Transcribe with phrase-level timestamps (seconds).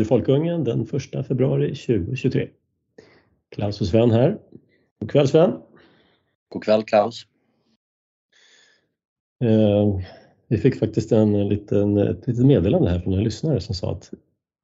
[0.00, 2.48] Radio Folkungen den 1 februari 2023.
[3.50, 4.38] Klaus och Sven här.
[5.00, 5.52] God kväll Sven!
[6.48, 7.26] God kväll Klaus!
[9.44, 10.00] Eh,
[10.48, 14.10] vi fick faktiskt en liten, ett litet meddelande här från en lyssnare som sa att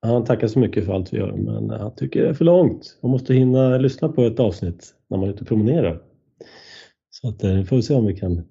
[0.02, 2.98] han tackar så mycket för allt vi gör men han tycker det är för långt.
[3.02, 6.02] Man måste hinna lyssna på ett avsnitt när man är ute och promenerar.
[7.10, 8.48] Så att, eh, vi får se om vi kan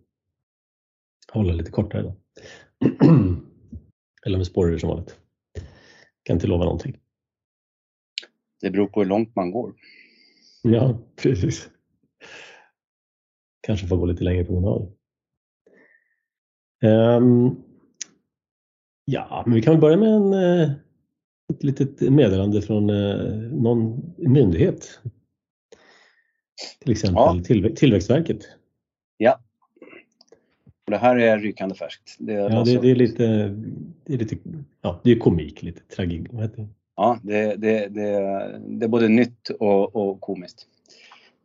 [1.34, 2.15] hålla lite kortare då.
[4.26, 5.20] Eller med spårar som vanligt.
[6.26, 6.98] Kan inte lova någonting.
[8.62, 9.73] Det beror på hur långt man går.
[10.62, 11.70] Ja, precis.
[13.62, 14.91] Kanske får gå lite längre promenad.
[16.84, 17.63] Um,
[19.05, 20.71] ja, men vi kan väl börja med en, eh,
[21.54, 24.99] ett litet meddelande från eh, någon myndighet.
[26.79, 27.43] Till exempel ja.
[27.43, 28.49] till, Tillväxtverket.
[29.17, 29.39] Ja.
[30.86, 32.16] Och det här är rykande färskt.
[32.20, 33.24] Det är, ja, det, det, är lite,
[34.04, 34.38] det är lite,
[34.82, 36.28] ja, det är komik, lite tragik.
[36.32, 36.68] Vad heter det?
[36.96, 38.12] Ja, det, det, det,
[38.68, 40.68] det är både nytt och, och komiskt.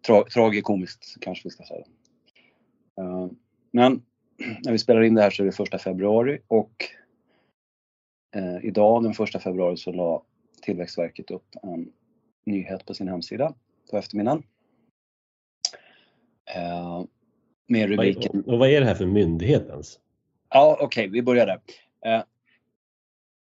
[0.07, 1.85] Tra, tragikomiskt kanske vi ska säga.
[3.01, 3.31] Uh,
[3.71, 4.03] men
[4.65, 6.85] när vi spelar in det här så är det första februari och
[8.37, 10.23] uh, idag den första februari så la
[10.63, 11.93] Tillväxtverket upp en
[12.45, 13.55] nyhet på sin hemsida
[13.91, 14.43] på eftermiddagen.
[16.57, 17.05] Uh,
[17.71, 18.45] med rubriken...
[18.47, 19.99] Och vad är det här för myndighet ens?
[20.49, 21.61] Ja, okej, okay, vi börjar där.
[22.07, 22.23] Eh,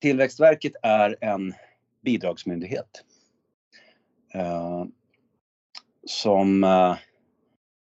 [0.00, 1.54] Tillväxtverket är en
[2.00, 3.04] bidragsmyndighet.
[4.34, 4.84] Eh,
[6.06, 6.96] som, eh,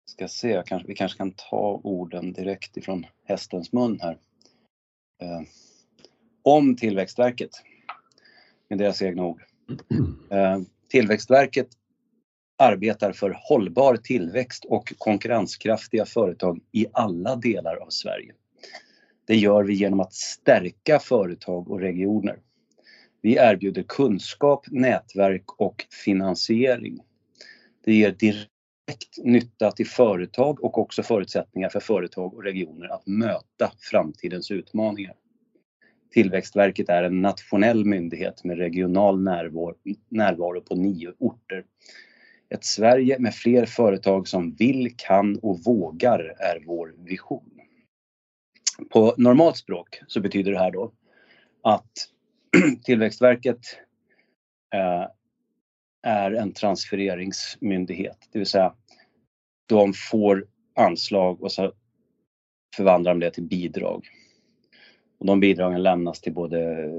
[0.05, 4.17] ska se, kanske, vi kanske kan ta orden direkt ifrån hästens mun här.
[5.21, 5.41] Eh,
[6.41, 7.51] om Tillväxtverket,
[8.67, 9.43] med deras egna ord.
[10.29, 11.67] Eh, Tillväxtverket
[12.63, 18.33] arbetar för hållbar tillväxt och konkurrenskraftiga företag i alla delar av Sverige.
[19.27, 22.39] Det gör vi genom att stärka företag och regioner.
[23.21, 26.99] Vi erbjuder kunskap, nätverk och finansiering.
[27.85, 33.71] Det ger direkt nytta till företag och också förutsättningar för företag och regioner att möta
[33.79, 35.13] framtidens utmaningar.
[36.13, 39.23] Tillväxtverket är en nationell myndighet med regional
[40.09, 41.63] närvaro, på nio orter.
[42.53, 47.49] Ett Sverige med fler företag som vill, kan och vågar är vår vision.
[48.89, 50.91] På normalt språk så betyder det här då
[51.63, 51.91] att
[52.83, 53.59] Tillväxtverket
[54.75, 55.07] eh,
[56.03, 58.73] är en transfereringsmyndighet, det vill säga
[59.65, 61.73] de får anslag och så
[62.75, 64.07] förvandlar de det till bidrag.
[65.17, 66.89] Och de bidragen lämnas till både,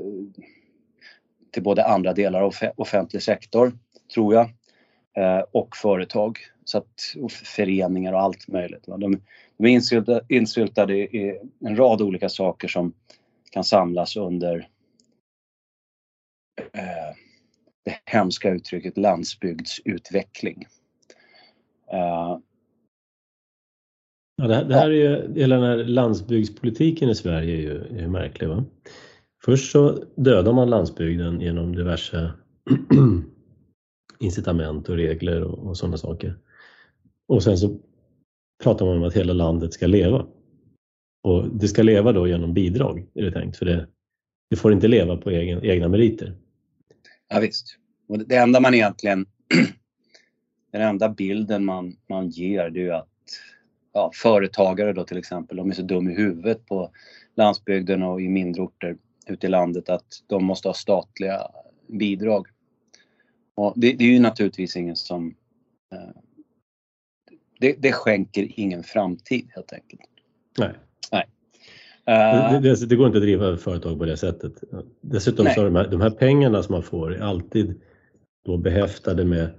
[1.50, 3.72] till både andra delar av offentlig sektor,
[4.14, 4.50] tror jag,
[5.16, 8.84] Eh, och företag så att, och föreningar och allt möjligt.
[8.86, 9.20] De,
[9.56, 12.92] de är insyltade, insyltade i en rad olika saker som
[13.50, 14.68] kan samlas under
[16.72, 17.16] eh,
[17.84, 20.66] det hemska uttrycket landsbygdsutveckling.
[21.92, 22.38] Eh,
[24.36, 28.02] ja, det, här, det här är ju, hela den här landsbygdspolitiken i Sverige är ju
[28.02, 28.48] är märklig.
[28.48, 28.64] Va?
[29.44, 32.32] Först så dödar man landsbygden genom diverse
[34.24, 36.38] incitament och regler och, och sådana saker.
[37.26, 37.80] Och sen så
[38.62, 40.26] pratar man om att hela landet ska leva.
[41.22, 43.86] Och det ska leva då genom bidrag, är det tänkt, för det,
[44.50, 46.36] det får inte leva på egen, egna meriter.
[47.28, 47.78] Ja, visst.
[48.08, 49.26] Och det enda man egentligen,
[50.72, 53.08] den enda bilden man, man ger det är ju att
[53.92, 56.90] ja, företagare då till exempel, de är så dumma i huvudet på
[57.36, 58.96] landsbygden och i mindre orter
[59.26, 61.40] ute i landet att de måste ha statliga
[61.86, 62.46] bidrag.
[63.54, 65.34] Och det, det, är ju naturligtvis ingen som...
[65.92, 65.98] Eh,
[67.60, 70.02] det, det, skänker ingen framtid helt enkelt.
[70.58, 70.70] Nej.
[71.12, 71.26] Nej.
[72.08, 74.64] Uh, det, det, går inte att driva företag på det sättet.
[75.00, 75.54] Dessutom nej.
[75.54, 77.80] så är de här, de här pengarna som man får är alltid
[78.44, 79.50] då behäftade med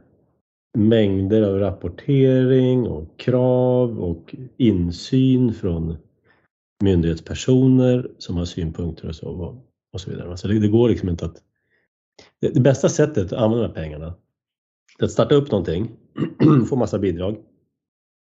[0.78, 5.98] mängder av rapportering och krav och insyn från
[6.84, 9.58] myndighetspersoner som har synpunkter och så,
[9.94, 10.38] och så vidare.
[10.38, 11.42] Så det, det går liksom inte att
[12.42, 14.16] det, det bästa sättet att använda de här pengarna
[15.00, 15.92] är att starta upp någonting,
[16.70, 17.38] få massa bidrag,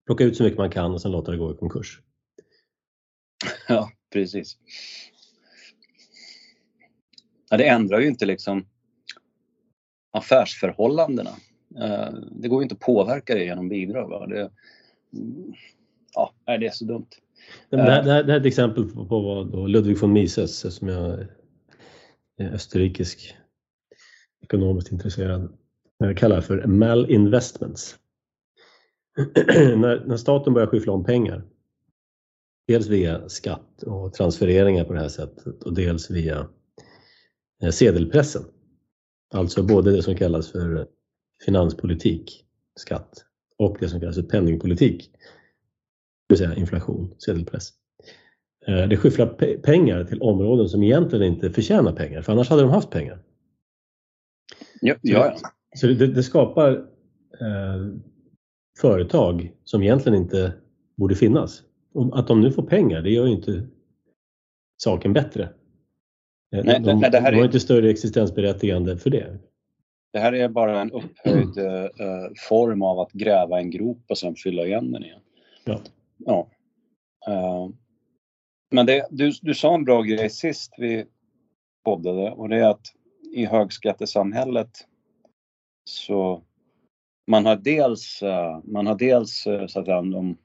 [0.05, 2.01] plocka ut så mycket man kan och sen låta det gå i konkurs.
[3.67, 4.57] Ja, precis.
[7.49, 8.65] Ja, det ändrar ju inte liksom
[10.11, 11.29] affärsförhållandena.
[11.81, 14.09] Eh, det går ju inte att påverka det genom bidrag.
[14.09, 14.27] Va?
[14.27, 14.51] Det,
[16.13, 17.07] ja, det är så dumt.
[17.69, 21.35] Det här, det här, är ett exempel på vad Ludwig von Mises, som är
[22.39, 23.35] österrikisk
[24.41, 25.49] ekonomiskt intresserad
[25.97, 27.95] jag kallar för malinvestments.
[29.55, 31.43] när, när staten börjar skyffla om pengar,
[32.67, 36.47] dels via skatt och transfereringar på det här sättet och dels via
[37.63, 38.43] eh, sedelpressen,
[39.33, 40.87] Alltså både det som kallas för
[41.45, 42.45] finanspolitik,
[42.75, 43.25] skatt,
[43.57, 45.11] och det som kallas för penningpolitik,
[46.27, 47.69] det vill säga inflation, sedelpress.
[48.67, 49.27] Eh, det skyfflar
[49.63, 53.19] pengar till områden som egentligen inte förtjänar pengar, för annars hade de haft pengar.
[54.81, 55.35] Ja, ja.
[55.75, 56.71] Så det, det skapar
[57.41, 57.87] eh,
[58.81, 60.53] företag som egentligen inte
[60.97, 61.63] borde finnas.
[61.93, 63.67] Och att de nu får pengar, det gör ju inte
[64.77, 65.43] saken bättre.
[66.55, 67.45] Eh, nej, de, nej, det här de har är...
[67.45, 69.39] inte större existensberättigande för det.
[70.13, 74.35] Det här är bara en upphöjd uh, form av att gräva en grop och sen
[74.35, 75.19] fylla igen den igen.
[75.65, 75.79] Ja.
[76.17, 76.49] ja.
[77.27, 77.69] Uh,
[78.71, 81.05] men det, du, du sa en bra grej sist vi
[81.85, 82.85] poddade och det är att
[83.31, 84.87] i högskattesamhället
[85.89, 86.43] så
[87.27, 90.37] man har dels, eh, man har dels eh, så att säga, de,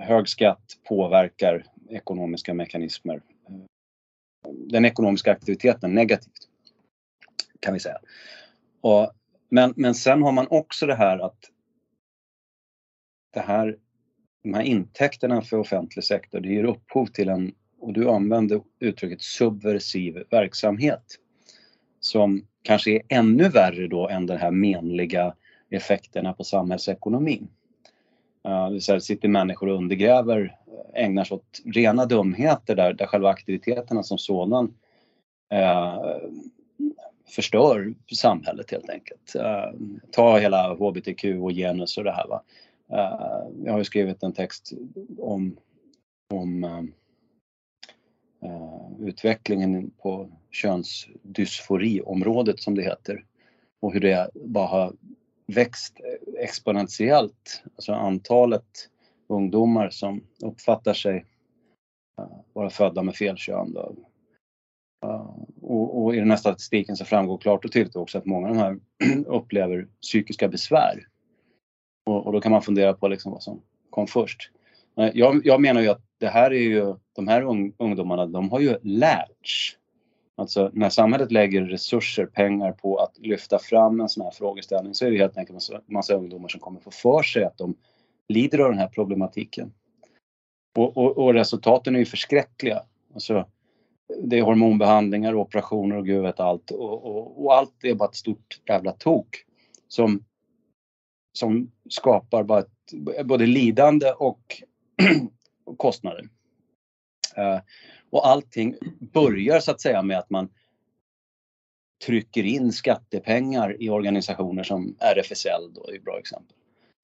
[0.00, 3.22] hög skatt påverkar ekonomiska mekanismer.
[4.48, 6.48] Den ekonomiska aktiviteten negativt
[7.60, 7.98] kan vi säga.
[8.80, 9.12] Och,
[9.48, 11.50] men, men sen har man också det här att
[13.32, 13.78] det här,
[14.42, 19.22] de här intäkterna för offentlig sektor, det ger upphov till en, och du använde uttrycket
[19.22, 21.02] subversiv verksamhet
[22.00, 25.34] som kanske är ännu värre då än de här menliga
[25.70, 27.48] effekterna på samhällsekonomin.
[28.44, 32.92] Eh, det vill säga sitter människor och undergräver, eh, ägnar sig åt rena dumheter där,
[32.92, 34.74] där själva aktiviteterna som sådan
[35.52, 36.00] eh,
[37.28, 39.34] förstör samhället helt enkelt.
[39.34, 39.70] Eh,
[40.10, 42.26] ta hela hbtq och genus och det här.
[42.28, 42.42] Va?
[42.92, 44.72] Eh, jag har ju skrivit en text
[45.18, 45.56] om,
[46.34, 46.82] om eh,
[48.46, 53.24] Eh, utvecklingen på könsdysforiområdet som det heter
[53.80, 54.92] och hur det bara har
[55.46, 56.00] växt
[56.38, 57.62] exponentiellt.
[57.76, 58.90] Alltså antalet
[59.26, 61.24] ungdomar som uppfattar sig
[62.18, 63.72] eh, vara födda med fel kön.
[63.72, 63.96] Då.
[65.06, 68.48] Eh, och, och, i den här statistiken så framgår klart och tydligt också att många
[68.48, 68.78] av de här
[69.26, 71.08] upplever psykiska besvär.
[72.04, 74.50] Och, och, då kan man fundera på liksom vad som kom först.
[74.94, 77.42] Jag, jag menar ju att det här är ju, de här
[77.78, 79.78] ungdomarna, de har ju lärts.
[80.36, 85.06] Alltså när samhället lägger resurser, pengar på att lyfta fram en sån här frågeställning så
[85.06, 87.76] är det helt enkelt massa, massa ungdomar som kommer få för sig att de
[88.28, 89.72] lider av den här problematiken.
[90.76, 92.82] Och, och, och resultaten är ju förskräckliga.
[93.14, 93.46] Alltså,
[94.22, 96.70] det är hormonbehandlingar, operationer och gud vet allt.
[96.70, 99.44] Och, och, och, allt är bara ett stort jävla tok
[99.88, 100.24] som,
[101.32, 102.92] som skapar bara ett,
[103.24, 104.62] både lidande och
[105.76, 106.28] kostnader.
[107.38, 107.60] Uh,
[108.10, 108.76] och allting
[109.12, 110.48] börjar så att säga med att man
[112.06, 116.56] trycker in skattepengar i organisationer som RFSL då är ett bra exempel.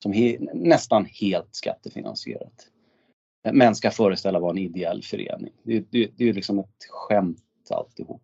[0.02, 2.68] Som he, nästan helt skattefinansierat
[3.50, 5.52] men ska föreställa vara en ideell förening.
[5.62, 8.22] Det, det, det är liksom ett skämt alltihop.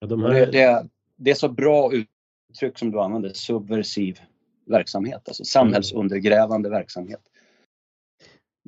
[0.00, 0.30] Ja, de här...
[0.30, 4.20] det, det, det, är så bra uttryck som du använder, subversiv
[4.66, 6.78] verksamhet, alltså samhällsundergrävande mm.
[6.78, 7.20] verksamhet.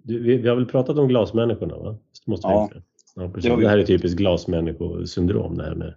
[0.03, 1.77] Du, vi, vi, har väl pratat om glasmänniskorna?
[1.77, 1.97] Va?
[2.27, 2.71] Måste ja.
[3.15, 3.51] ja precis.
[3.51, 5.95] Det, det, här är typiskt glasmänniskosyndrom, det här med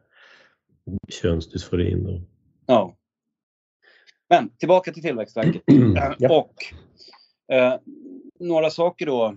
[1.10, 2.06] könsdysforin.
[2.06, 2.22] Och...
[2.66, 2.96] Ja.
[4.30, 5.64] Men tillbaka till Tillväxtverket.
[6.20, 6.38] ja.
[6.40, 6.54] Och
[7.56, 7.80] eh,
[8.40, 9.36] några saker då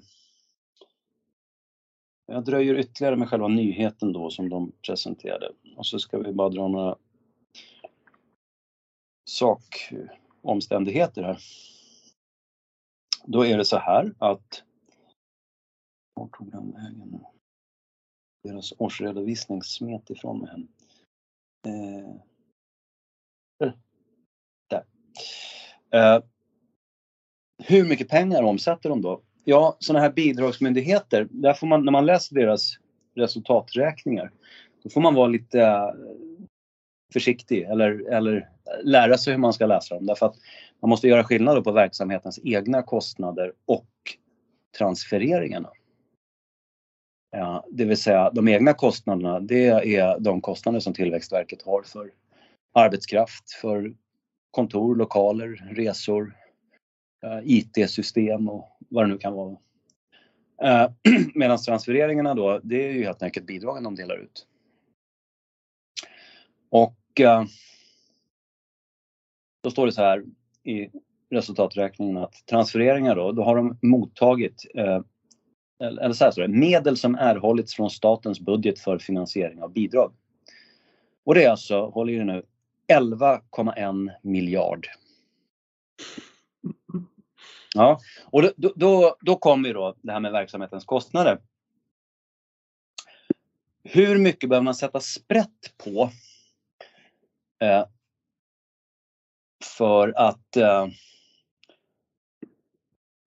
[2.26, 5.52] jag dröjer ytterligare med själva nyheten då som de presenterade.
[5.76, 6.96] Och så ska vi bara dra några
[9.24, 11.38] sakomständigheter här.
[13.30, 14.62] Då är det så här att...
[16.14, 17.24] Var tog den vägen?
[18.42, 20.66] Deras årsredovisning smet ifrån mig.
[21.66, 22.14] Eh,
[24.68, 24.84] där.
[25.90, 26.22] Eh,
[27.62, 29.22] hur mycket pengar omsätter de då?
[29.44, 32.78] Ja, sådana här bidragsmyndigheter, där får man, när man läser deras
[33.14, 34.32] resultaträkningar,
[34.82, 35.94] då får man vara lite
[37.12, 38.48] försiktig eller, eller
[38.82, 40.06] lära sig hur man ska läsa dem.
[40.06, 40.36] Därför att
[40.82, 43.88] man måste göra skillnad på verksamhetens egna kostnader och
[44.78, 45.70] transfereringarna.
[47.30, 52.10] Ja, det vill säga de egna kostnaderna, det är de kostnader som Tillväxtverket har för
[52.72, 53.94] arbetskraft, för
[54.50, 56.36] kontor, lokaler, resor,
[57.42, 59.56] IT-system och vad det nu kan vara.
[60.62, 60.90] Eh,
[61.34, 64.47] medan transfereringarna då, det är ju helt enkelt bidragen de delar ut.
[66.70, 67.44] Och eh,
[69.62, 70.24] då står det så här
[70.64, 70.90] i
[71.30, 75.00] resultaträkningen att transfereringar då, då har de mottagit eh,
[75.80, 80.12] eller så här står det, medel som erhållits från statens budget för finansiering av bidrag.
[81.24, 82.42] Och det är alltså, håll i nu,
[82.92, 84.86] 11,1 miljard.
[87.74, 91.38] Ja, och då, då, då kommer då det här med verksamhetens kostnader.
[93.82, 96.10] hur mycket behöver man sätta sprätt på
[99.78, 100.82] för att eh,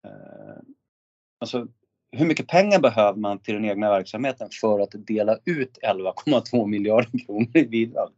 [0.07, 0.57] eh,
[1.39, 1.67] alltså,
[2.11, 7.25] hur mycket pengar behöver man till den egna verksamheten för att dela ut 11,2 miljarder
[7.25, 8.09] kronor i bidrag?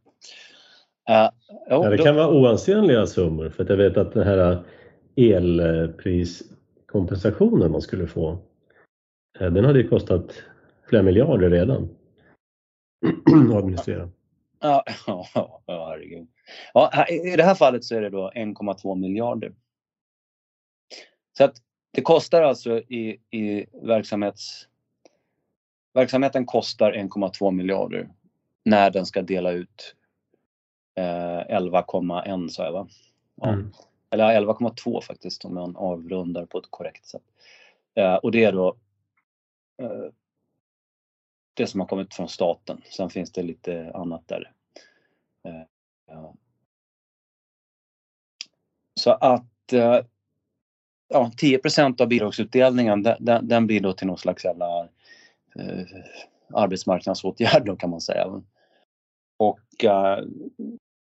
[1.10, 1.28] Uh,
[1.68, 4.64] ja, det kan vara oansenliga summor för att jag vet att den här
[5.16, 8.38] elpriskompensationen man skulle få,
[9.40, 10.42] eh, den hade ju kostat
[10.88, 11.82] flera miljarder redan
[13.50, 14.10] att administrera.
[15.06, 16.28] Ja, ja, herregud.
[16.74, 19.54] Ja, I det här fallet så är det då 1,2 miljarder.
[21.38, 21.56] Så att
[21.90, 24.68] det kostar alltså i, i verksamhets...
[25.94, 28.08] Verksamheten kostar 1,2 miljarder
[28.64, 29.96] när den ska dela ut
[30.94, 32.88] eh, 11,1 sa jag va?
[33.34, 33.48] Ja.
[33.48, 33.72] Mm.
[34.10, 37.22] Eller 11,2 faktiskt om man avrundar på ett korrekt sätt.
[37.94, 38.76] Eh, och det är då
[39.82, 40.04] eh,
[41.54, 42.82] det som har kommit från staten.
[42.90, 44.52] Sen finns det lite annat där.
[45.44, 45.60] Eh,
[46.10, 46.30] eh.
[48.94, 50.00] Så att eh,
[51.08, 54.80] ja, 10% av bidragsutdelningen den, den, blir då till någon slags jävla
[55.54, 55.86] eh,
[56.54, 58.42] arbetsmarknadsåtgärd då kan man säga.
[59.36, 60.24] Och eh,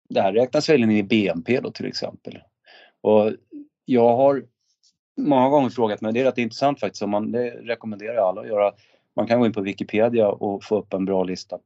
[0.09, 2.39] det här räknas väl in i BNP då till exempel.
[3.01, 3.33] Och
[3.85, 4.45] jag har
[5.17, 8.41] många gånger frågat mig, det är rätt intressant faktiskt, och man, det rekommenderar jag alla
[8.41, 8.73] att göra.
[9.17, 11.59] Man kan gå in på Wikipedia och få upp en bra lista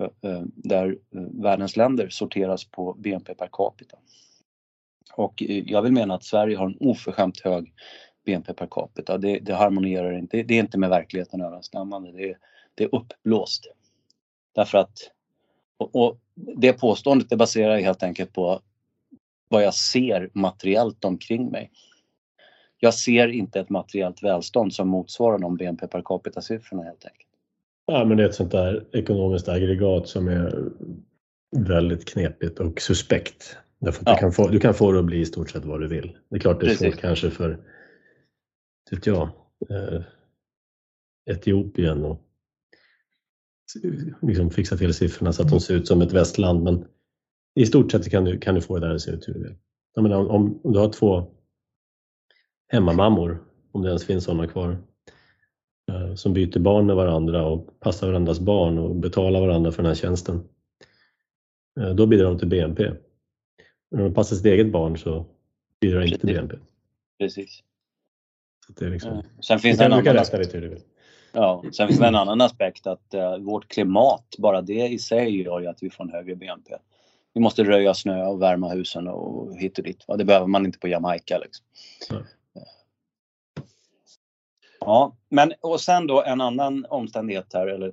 [0.00, 3.96] eh, eh, där eh, världens länder sorteras på BNP per capita.
[5.16, 7.72] Och jag vill mena att Sverige har en oförskämt hög
[8.24, 9.18] BNP per capita.
[9.18, 12.12] Det, det harmonierar inte, det är inte med verkligheten överensstämmande.
[12.12, 12.36] Det,
[12.74, 13.66] det är uppblåst.
[14.54, 14.98] Därför att,
[15.76, 18.60] och, och det påståendet det baserar jag helt enkelt på
[19.48, 21.70] vad jag ser materiellt omkring mig.
[22.84, 27.28] Jag ser inte ett materiellt välstånd som motsvarar de BNP per capita-siffrorna helt enkelt.
[27.86, 30.68] Ja, men det är ett sånt där ekonomiskt aggregat som är
[31.56, 33.56] väldigt knepigt och suspekt.
[33.78, 34.14] Därför ja.
[34.14, 36.16] du, kan få, du kan få det att bli i stort sett vad du vill.
[36.30, 36.92] Det är klart det är Precis.
[36.92, 37.58] svårt kanske för
[38.90, 39.22] vet jag,
[39.70, 40.02] eh,
[41.30, 42.20] Etiopien och
[44.22, 46.62] liksom fixa till siffrorna så att de ser ut som ett västland.
[46.62, 46.84] Men
[47.54, 49.42] i stort sett kan du, kan du få det där att se ut hur du
[49.42, 49.56] vill.
[49.94, 51.34] Jag menar, om, om du har två
[52.74, 53.38] hemmamammor,
[53.72, 54.76] om det ens finns sådana kvar,
[55.92, 59.90] eh, som byter barn med varandra och passar varandras barn och betalar varandra för den
[59.90, 60.48] här tjänsten.
[61.80, 62.92] Eh, då bidrar de till BNP.
[63.90, 65.26] När de passar sitt eget barn så
[65.80, 66.56] bidrar det inte till BNP.
[67.18, 67.62] Precis.
[68.66, 69.24] Så det liksom, mm.
[69.40, 70.54] Sen finns det en annan aspekt.
[71.32, 75.42] Ja, sen finns det en annan aspekt att uh, vårt klimat, bara det i sig
[75.42, 76.74] gör ju att vi får en högre BNP.
[77.34, 80.04] Vi måste röja snö och värma husen och hit och dit.
[80.18, 81.38] Det behöver man inte på Jamaica.
[81.38, 81.66] Liksom.
[84.86, 87.92] Ja, men och sen då en annan omständighet här, eller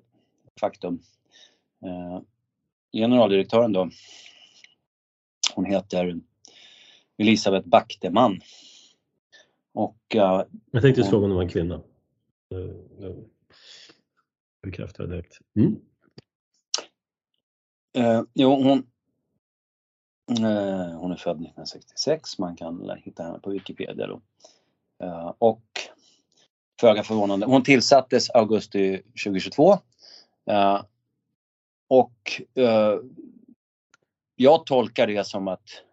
[0.59, 1.01] faktum.
[1.85, 2.21] Eh,
[2.93, 3.89] generaldirektören då,
[5.55, 6.19] hon heter
[7.17, 8.41] Elisabeth Backteman.
[9.73, 11.81] Och, uh, jag tänkte fråga om det var en kvinna.
[14.61, 15.39] Bekräftar direkt.
[15.55, 15.75] Mm.
[17.97, 18.77] Uh, jo, hon,
[20.39, 24.21] uh, hon är född 1966, man kan hitta henne på Wikipedia då.
[25.37, 25.63] Och
[26.81, 29.77] föga förvånande, hon tillsattes augusti 2022.
[30.49, 30.81] Eh,
[31.89, 32.95] och eh,
[34.35, 35.83] jag tolkar det som att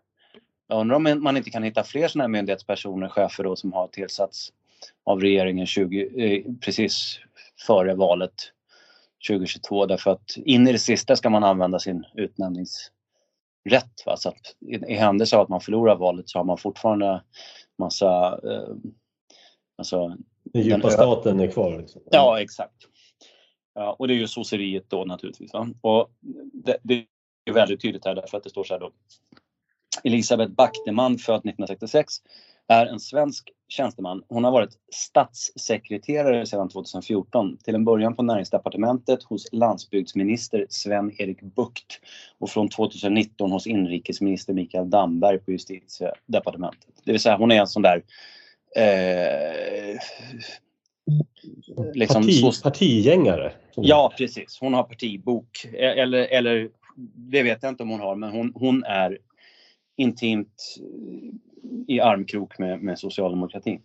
[0.68, 3.88] jag undrar om man inte kan hitta fler sådana här myndighetspersoner, chefer då, som har
[3.88, 4.52] tillsatts
[5.04, 7.20] av regeringen 20, eh, precis
[7.66, 8.34] före valet
[9.28, 12.92] 2022 därför att in i det sista ska man använda sin utnämningsrätt.
[14.06, 14.16] Va?
[14.16, 17.22] Så att i, i händelse av att man förlorar valet så har man fortfarande
[17.78, 18.40] massa...
[18.44, 18.74] Eh,
[19.78, 20.16] alltså,
[20.52, 21.78] den djupa staten är kvar?
[21.78, 22.02] Liksom.
[22.10, 22.74] Ja, exakt.
[23.74, 25.52] Ja, och det är ju sosseriet då naturligtvis.
[25.52, 25.68] Va?
[25.80, 26.10] Och
[26.52, 27.04] det, det
[27.44, 28.90] är väldigt tydligt här därför att det står så här då.
[30.04, 32.14] Elisabeth Backteman, född 1966,
[32.68, 34.22] är en svensk tjänsteman.
[34.28, 37.56] Hon har varit statssekreterare sedan 2014.
[37.56, 42.00] Till en början på näringsdepartementet hos landsbygdsminister Sven-Erik Bucht
[42.38, 46.90] och från 2019 hos inrikesminister Mikael Damberg på justitiedepartementet.
[47.04, 48.02] Det vill säga hon är en sån där
[48.78, 50.00] eh,
[51.94, 53.52] liksom Parti, partigängare?
[53.74, 55.64] Ja precis, hon har partibok.
[55.74, 56.70] Eller, eller
[57.14, 59.18] det vet jag inte om hon har men hon, hon är
[59.96, 60.78] intimt
[61.86, 63.80] i armkrok med, med socialdemokratin.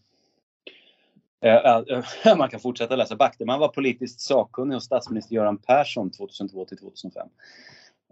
[1.43, 1.77] Eh,
[2.25, 3.15] eh, man kan fortsätta läsa.
[3.15, 7.27] Backteman var politiskt sakkunnig hos statsminister Göran Persson 2002 till 2005.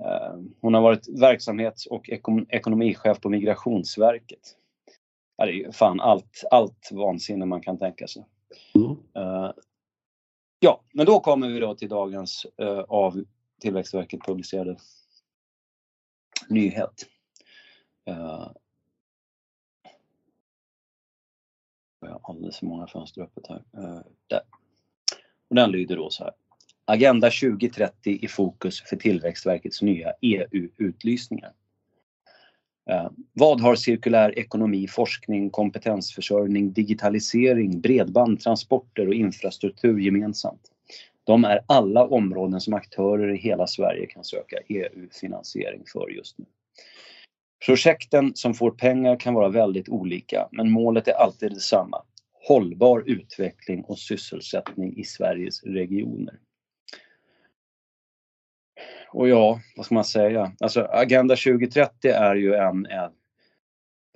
[0.01, 2.09] Eh, hon har varit verksamhets och
[2.49, 4.57] ekonomichef på Migrationsverket.
[5.45, 8.25] Det är fan allt, allt vansinne man kan tänka sig.
[8.75, 8.95] Mm.
[10.59, 13.23] Ja, men då kommer vi då till dagens eh, av
[13.61, 14.77] Tillväxtverket publicerade
[16.49, 17.05] nyhet.
[18.09, 18.51] Uh,
[21.99, 23.63] jag har alldeles för många fönster öppet här.
[23.77, 24.41] Uh, där.
[25.47, 26.33] Och den lyder då så här.
[26.85, 31.53] Agenda 2030 i fokus för Tillväxtverkets nya EU-utlysningar.
[32.91, 40.61] Eh, vad har cirkulär ekonomi, forskning, kompetensförsörjning, digitalisering, bredband, transporter och infrastruktur gemensamt?
[41.23, 46.45] De är alla områden som aktörer i hela Sverige kan söka EU-finansiering för just nu.
[47.65, 52.03] Projekten som får pengar kan vara väldigt olika, men målet är alltid detsamma.
[52.47, 56.35] Hållbar utveckling och sysselsättning i Sveriges regioner.
[59.13, 60.51] Och ja, vad ska man säga?
[60.59, 63.11] Alltså Agenda 2030 är ju en, en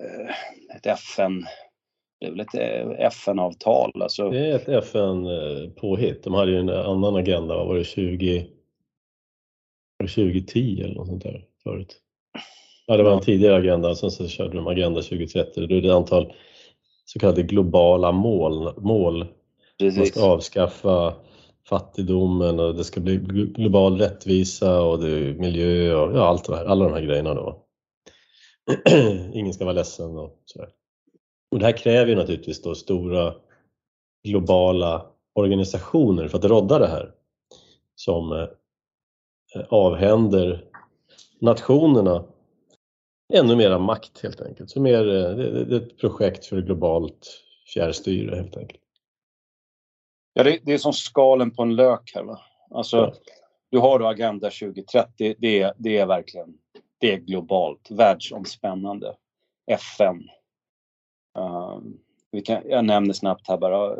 [0.02, 1.46] eh, ett FN
[2.20, 4.02] det är väl ett eh, FN-avtal.
[4.02, 4.30] Alltså.
[4.30, 6.24] Det är ett FN-påhitt.
[6.24, 8.46] De hade ju en annan agenda, var det, 20,
[9.98, 11.96] var det 2010 eller något sånt där förut?
[12.86, 15.66] Ja, det var en tidigare agenda, sen så körde de Agenda 2030.
[15.66, 16.32] Det är ett antal
[17.04, 18.74] så kallade globala mål.
[18.82, 19.26] mål.
[19.96, 21.14] Man ska avskaffa
[21.68, 23.16] fattigdomen och det ska bli
[23.56, 27.34] global rättvisa och det är miljö och ja, allt det här, alla de här grejerna
[27.34, 27.62] då.
[29.34, 30.68] Ingen ska vara ledsen och sådär.
[31.50, 33.34] Och det här kräver ju naturligtvis då stora
[34.24, 37.10] globala organisationer för att rodda det här
[37.94, 38.48] som eh,
[39.68, 40.64] avhänder
[41.40, 42.24] nationerna
[43.34, 44.70] ännu mera makt helt enkelt.
[44.70, 47.42] Så mer, eh, det är ett projekt för globalt
[47.74, 48.80] fjärrstyre helt enkelt.
[50.38, 52.22] Ja, det, det är som skalen på en lök här.
[52.22, 52.40] Va?
[52.70, 53.14] Alltså.
[53.70, 56.58] Du har då Agenda 2030, det är, det är verkligen
[56.98, 59.16] det är globalt, världsomspännande.
[59.66, 60.28] FN,
[61.38, 61.80] Uh,
[62.30, 63.96] vi kan, jag nämner snabbt här bara.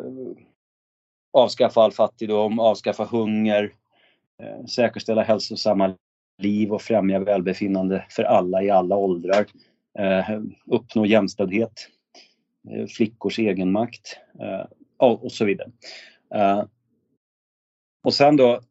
[1.33, 3.73] Avskaffa all fattigdom, avskaffa hunger,
[4.43, 5.95] uh, säkerställa hälsosamma
[6.37, 9.45] liv och främja välbefinnande för alla i alla åldrar.
[9.99, 11.87] Uh, uppnå jämställdhet,
[12.97, 14.19] flickors egenmakt
[14.97, 15.71] och så vidare.
[16.33, 16.63] Eh,
[18.03, 18.61] och sen då,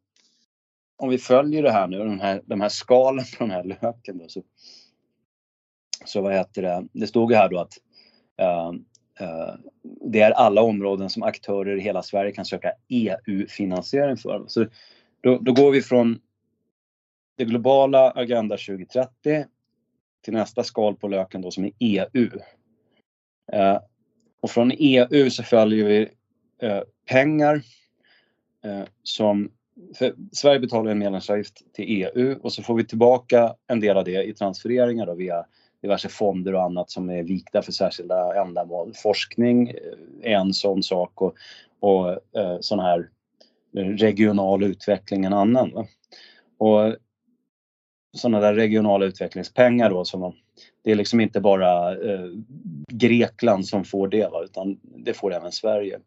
[0.97, 4.17] om vi följer det här nu, de här, de här skalen på den här löken
[4.17, 4.43] då, så,
[6.05, 7.73] så vad heter det, det stod ju här då att
[8.37, 8.71] Eh,
[9.19, 9.55] eh,
[10.01, 14.43] det är alla områden som aktörer i hela Sverige kan söka EU-finansiering för.
[14.47, 14.65] Så
[15.21, 16.19] då, då, går vi från
[17.37, 19.45] det globala Agenda 2030
[20.23, 22.29] till nästa skal på löken då som är EU.
[23.51, 23.79] Eh,
[24.41, 26.09] och från EU så följer vi
[26.61, 27.61] eh, pengar
[28.63, 29.51] eh, som
[30.31, 34.23] Sverige betalar en medlemsavgift till EU och så får vi tillbaka en del av det
[34.23, 35.45] i transfereringar då via
[35.81, 38.93] diverse fonder och annat som är vikta för särskilda ändamål.
[38.93, 39.69] Forskning
[40.21, 41.35] är en sån sak och,
[41.79, 43.09] och eh, sån här
[43.97, 45.71] regional utveckling en annan.
[45.73, 45.85] Va?
[46.57, 46.95] Och
[48.17, 50.33] sådana där regionala utvecklingspengar då som
[50.83, 52.29] det är liksom inte bara eh,
[52.91, 54.43] Grekland som får det va?
[54.43, 55.99] utan det får även Sverige.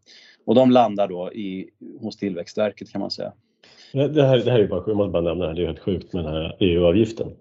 [0.45, 3.33] Och de landar då i, hos Tillväxtverket kan man säga.
[3.93, 6.25] Det här, det här är bara, jag måste bara nämna det är helt sjukt med
[6.25, 7.37] den här EU-avgiften.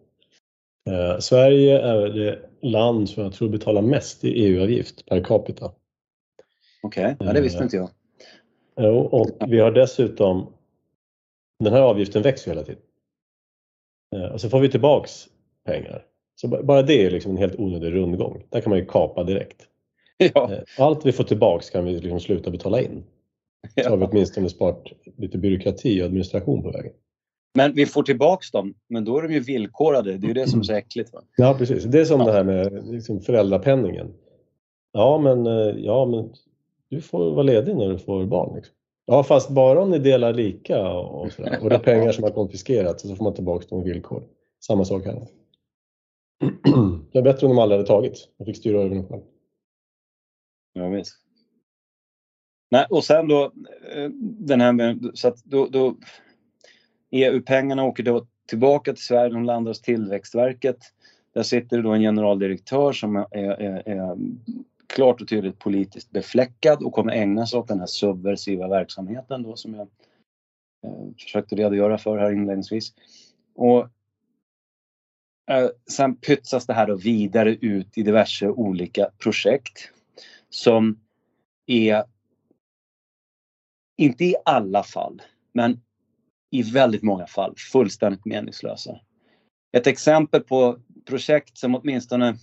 [0.90, 5.72] Eh, Sverige är det land som jag tror betalar mest i EU-avgift per capita.
[6.84, 7.28] Okej, okay.
[7.28, 7.90] ja, det visste inte jag.
[8.80, 10.54] Eh, och vi har dessutom,
[11.60, 12.82] den här avgiften växer hela tiden.
[14.16, 15.28] Eh, och så får vi tillbaks
[15.66, 16.06] pengar.
[16.36, 18.44] Så bara det är liksom en helt onödig rundgång.
[18.50, 19.68] Där kan man ju kapa direkt.
[20.34, 20.54] Ja.
[20.54, 23.04] Eh, allt vi får tillbaks kan vi liksom sluta betala in.
[23.84, 24.84] Så har vi åtminstone sparat
[25.18, 26.92] lite byråkrati och administration på vägen.
[27.56, 30.18] Men vi får tillbaks dem, men då är de ju villkorade.
[30.18, 31.14] Det är ju det som är så äckligt.
[31.14, 31.22] Va?
[31.36, 31.84] Ja, precis.
[31.84, 32.26] Det är som ja.
[32.26, 34.14] det här med liksom föräldrapenningen.
[34.92, 36.30] Ja men, eh, ja, men
[36.90, 38.56] du får vara ledig när du får barn.
[38.56, 38.76] Liksom.
[39.06, 41.60] Ja, fast bara om ni delar lika och, sådär.
[41.62, 44.24] och det är pengar som har konfiskerats så får man tillbaka dem i villkor.
[44.60, 45.28] Samma sak här.
[47.12, 49.22] Det är bättre om de aldrig hade tagits och fick styra över dem själv.
[50.74, 51.16] Ja, visst.
[52.72, 53.44] Nej, och sen då
[53.92, 55.98] eh, den här med, så att då, då
[57.12, 60.78] EU-pengarna åker då tillbaka till Sverige, de landar hos Tillväxtverket.
[61.34, 64.18] Där sitter det då en generaldirektör som är, är, är
[64.88, 69.56] klart och tydligt politiskt befläckad och kommer ägna sig åt den här subversiva verksamheten då
[69.56, 69.88] som jag
[70.86, 72.94] eh, försökte redogöra för här inledningsvis.
[73.56, 73.80] Och
[75.52, 79.92] eh, sen pytsas det här då vidare ut i diverse olika projekt
[80.50, 81.00] som
[81.66, 82.04] är,
[83.98, 85.22] inte i alla fall,
[85.54, 85.82] men
[86.50, 89.00] i väldigt många fall fullständigt meningslösa.
[89.72, 92.36] Ett exempel på projekt som åtminstone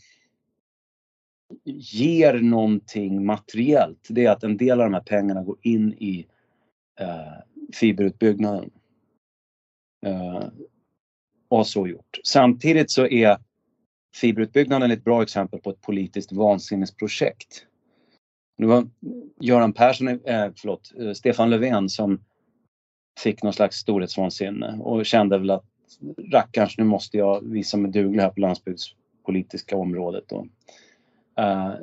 [1.65, 6.27] ger någonting materiellt, det är att en del av de här pengarna går in i
[7.01, 7.33] eh,
[7.73, 8.71] fiberutbyggnaden.
[10.07, 10.49] Eh,
[11.49, 12.19] och så gjort.
[12.25, 13.39] Samtidigt så är
[14.15, 17.67] fiberutbyggnaden ett bra exempel på ett politiskt vansinnesprojekt.
[18.59, 18.89] Det var
[19.41, 22.21] Göran Persson, eh, förlåt, eh, Stefan Löfven som
[23.21, 25.65] fick någon slags storhetsvansinne och kände väl att
[26.33, 30.25] rackarns nu måste jag visa mig duglig här på landsbygdspolitiska området.
[30.29, 30.47] Då.
[31.39, 31.75] Eh,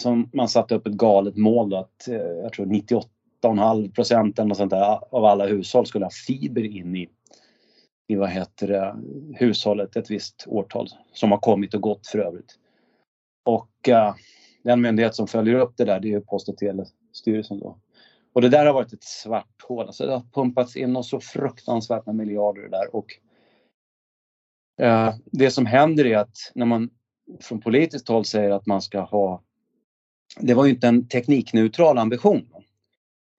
[0.00, 4.54] som man satte upp ett galet mål då att eh, jag tror 98,5 procent eller
[4.54, 7.08] sånt där, av alla hushåll skulle ha fiber in i,
[8.08, 8.96] i vad heter det,
[9.34, 12.58] hushållet ett visst årtal som har kommit och gått för övrigt.
[13.44, 14.14] Och eh,
[14.64, 17.78] den myndighet som följer upp det där det är Post och telestyrelsen då.
[18.32, 19.86] Och det där har varit ett svart hål.
[19.86, 23.06] Alltså det har pumpats in så fruktansvärt med miljarder där och
[24.80, 26.90] eh, det som händer är att när man
[27.40, 29.42] från politiskt håll säger att man ska ha
[30.40, 32.48] det var ju inte en teknikneutral ambition.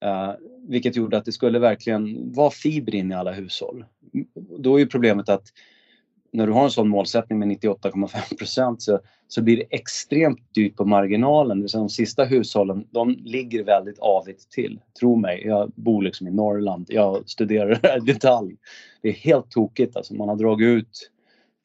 [0.05, 0.33] Eh,
[0.67, 3.85] vilket gjorde att det skulle verkligen vara fiber in i alla hushåll.
[4.59, 5.47] Då är ju problemet att
[6.36, 10.76] när du har en sån målsättning med 98,5 procent så, så blir det extremt dyrt
[10.76, 11.62] på marginalen.
[11.62, 14.80] Det de sista hushållen de ligger väldigt avigt till.
[15.00, 16.86] Tro mig, jag bor liksom i Norrland.
[16.89, 18.58] Jag studerar det här i detalj.
[19.02, 20.13] Det är helt tokigt alltså.
[20.13, 21.12] Man har dragit ut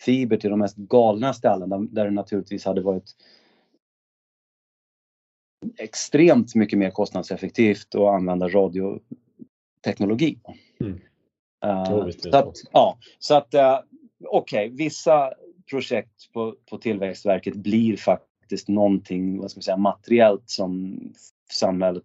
[0.05, 3.15] fiber till de mest galna ställen där, där det naturligtvis hade varit
[5.79, 10.39] extremt mycket mer kostnadseffektivt att använda radioteknologi.
[10.81, 11.01] Mm.
[11.67, 13.81] Uh, så att, ja, så att uh,
[14.29, 15.33] okej, okay, vissa
[15.71, 20.99] projekt på, på Tillväxtverket blir faktiskt någonting, vad ska man säga, materiellt som
[21.53, 22.05] samhället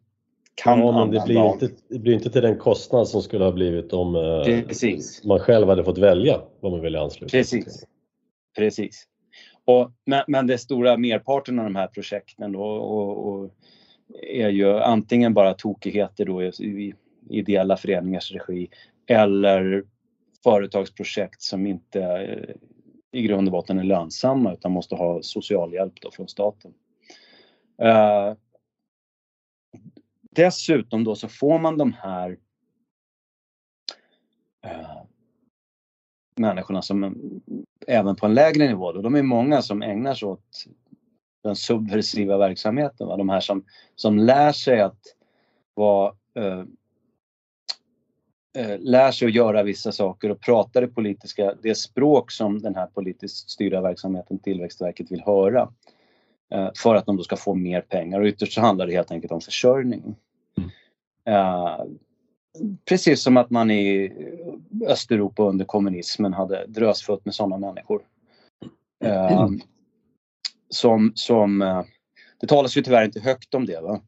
[0.55, 3.51] kan ja, men det blir, inte, det blir inte till den kostnad som skulle ha
[3.51, 7.65] blivit om eh, man själv hade fått välja vad man ville ansluta Precis.
[7.79, 7.87] till.
[8.57, 9.07] Precis.
[9.65, 13.49] Och, men, men det stora merparten av de här projekten då, och, och
[14.23, 16.93] är ju antingen bara tokigheter då i, i
[17.29, 18.69] ideella föreningars regi
[19.07, 19.83] eller
[20.45, 22.55] företagsprojekt som inte eh,
[23.11, 26.73] i grund och botten är lönsamma utan måste ha socialhjälp då från staten.
[27.81, 28.33] Eh,
[30.31, 32.37] dessutom då så får man de här
[34.65, 35.01] eh,
[36.35, 37.11] människorna som eh,
[37.87, 40.65] även på en lägre nivå, då, de är många som ägnar sig åt
[41.43, 43.07] den subversiva verksamheten.
[43.07, 43.17] Va?
[43.17, 45.01] De här som, som lär sig att
[45.73, 46.63] vara eh,
[48.79, 52.87] lär sig att göra vissa saker och prata det politiska, det språk som den här
[52.87, 55.69] politiskt styrda verksamheten Tillväxtverket vill höra.
[56.51, 59.11] Eh, för att de då ska få mer pengar och ytterst så handlar det helt
[59.11, 60.15] enkelt om försörjning.
[60.57, 60.69] Mm.
[61.25, 61.85] Eh,
[62.85, 64.13] precis som att man i
[64.87, 68.01] Östeuropa under kommunismen hade drösfullt med sådana människor.
[69.03, 69.59] Mm.
[70.69, 71.83] Som, som, eh,
[72.39, 73.81] det talas ju tyvärr inte högt om det.
[73.81, 74.01] Va?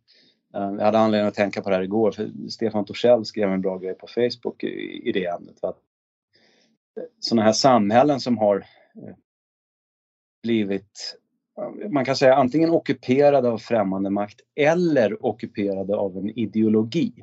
[0.53, 3.62] Eh, jag hade anledning att tänka på det här igår för Stefan Torssell skrev en
[3.62, 5.63] bra grej på Facebook i, det ämnet.
[5.63, 5.77] Att
[7.19, 9.15] sådana här samhällen som har eh,
[10.43, 11.17] blivit,
[11.57, 17.13] eh, man kan säga antingen ockuperade av främmande makt eller ockuperade av en ideologi.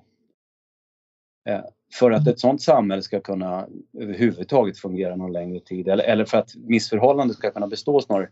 [1.95, 6.39] För att ett sådant samhälle ska kunna överhuvudtaget fungera någon längre tid eller, eller för
[6.39, 8.31] att missförhållandet ska kunna bestå snarare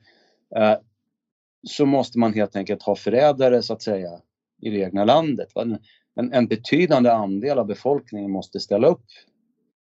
[1.68, 4.20] så måste man helt enkelt ha förrädare så att säga
[4.62, 5.48] i det egna landet.
[5.54, 9.04] Men en betydande andel av befolkningen måste ställa upp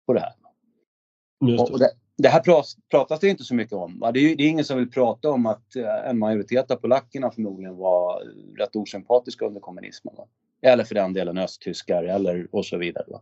[0.06, 0.32] på det här.
[1.40, 1.58] Det.
[1.58, 2.42] Och det, det, här
[2.90, 4.10] pratas det inte så mycket om.
[4.14, 7.30] Det är, det är ingen som vill prata om att eh, en majoritet av polackerna
[7.30, 8.22] förmodligen var
[8.58, 10.14] rätt osympatiska under kommunismen.
[10.16, 10.26] Va?
[10.62, 13.04] Eller för den delen östtyskar eller och så vidare.
[13.08, 13.20] Va?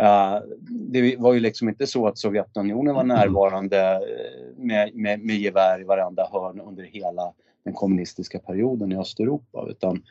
[0.00, 5.36] Uh, det var ju liksom inte så att Sovjetunionen var närvarande eh, med, med, med
[5.36, 7.32] gevär i varenda hörn under hela
[7.64, 10.02] den kommunistiska perioden i Östeuropa utan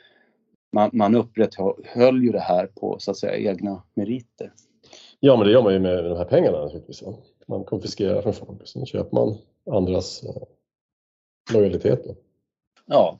[0.77, 4.53] man, man upprätthöll ju det här på så att säga egna meriter.
[5.19, 7.03] Ja, men det gör man ju med de här pengarna naturligtvis.
[7.47, 9.37] Man konfiskerar från folk och sen köper man
[9.71, 10.43] andras eh,
[11.53, 11.99] lojalitet.
[12.85, 13.19] Ja,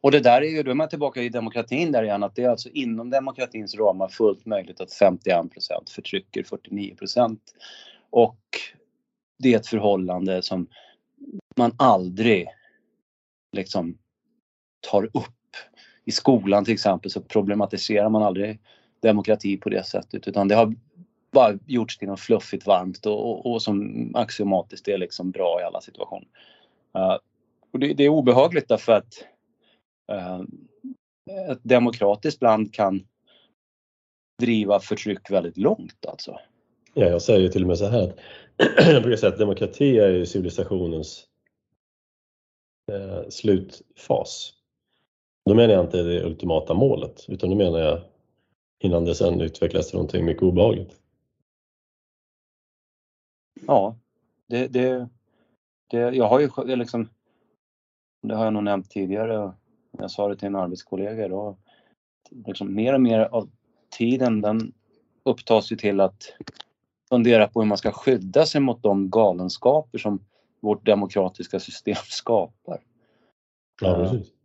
[0.00, 2.42] och det där är ju, då är man tillbaka i demokratin där igen, att det
[2.42, 5.50] är alltså inom demokratins ramar fullt möjligt att 51%
[5.88, 7.38] förtrycker 49%
[8.10, 8.40] Och
[9.38, 10.68] det är ett förhållande som
[11.56, 12.48] man aldrig
[13.52, 13.98] liksom
[14.90, 15.35] tar upp
[16.06, 18.60] i skolan till exempel så problematiserar man aldrig
[19.00, 20.74] demokrati på det sättet utan det har
[21.32, 25.64] bara gjorts till något fluffigt varmt och, och, och som axiomatiskt är liksom bra i
[25.64, 26.28] alla situationer.
[26.98, 27.16] Uh,
[27.70, 29.24] och det, det, är obehagligt därför att
[30.12, 30.42] uh,
[31.50, 33.06] ett demokratiskt land kan
[34.42, 36.38] driva förtryck väldigt långt alltså.
[36.94, 38.18] Ja, jag säger ju till och med så här att
[38.92, 41.26] jag brukar säga att demokrati är ju civilisationens
[42.92, 44.52] eh, slutfas.
[45.46, 48.00] Då menar jag inte det ultimata målet utan då menar jag
[48.78, 51.00] innan det sen utvecklas till någonting mycket obehagligt.
[53.66, 53.96] Ja,
[54.46, 55.08] det, det,
[55.90, 57.08] det, jag har ju liksom,
[58.22, 59.52] det har jag nog nämnt tidigare,
[59.98, 61.56] jag sa det till en arbetskollega då,
[62.30, 63.50] liksom mer och mer av
[63.98, 64.72] tiden den
[65.22, 66.32] upptas ju till att
[67.08, 70.26] fundera på hur man ska skydda sig mot de galenskaper som
[70.60, 72.80] vårt demokratiska system skapar.
[73.80, 74.35] Ja, precis.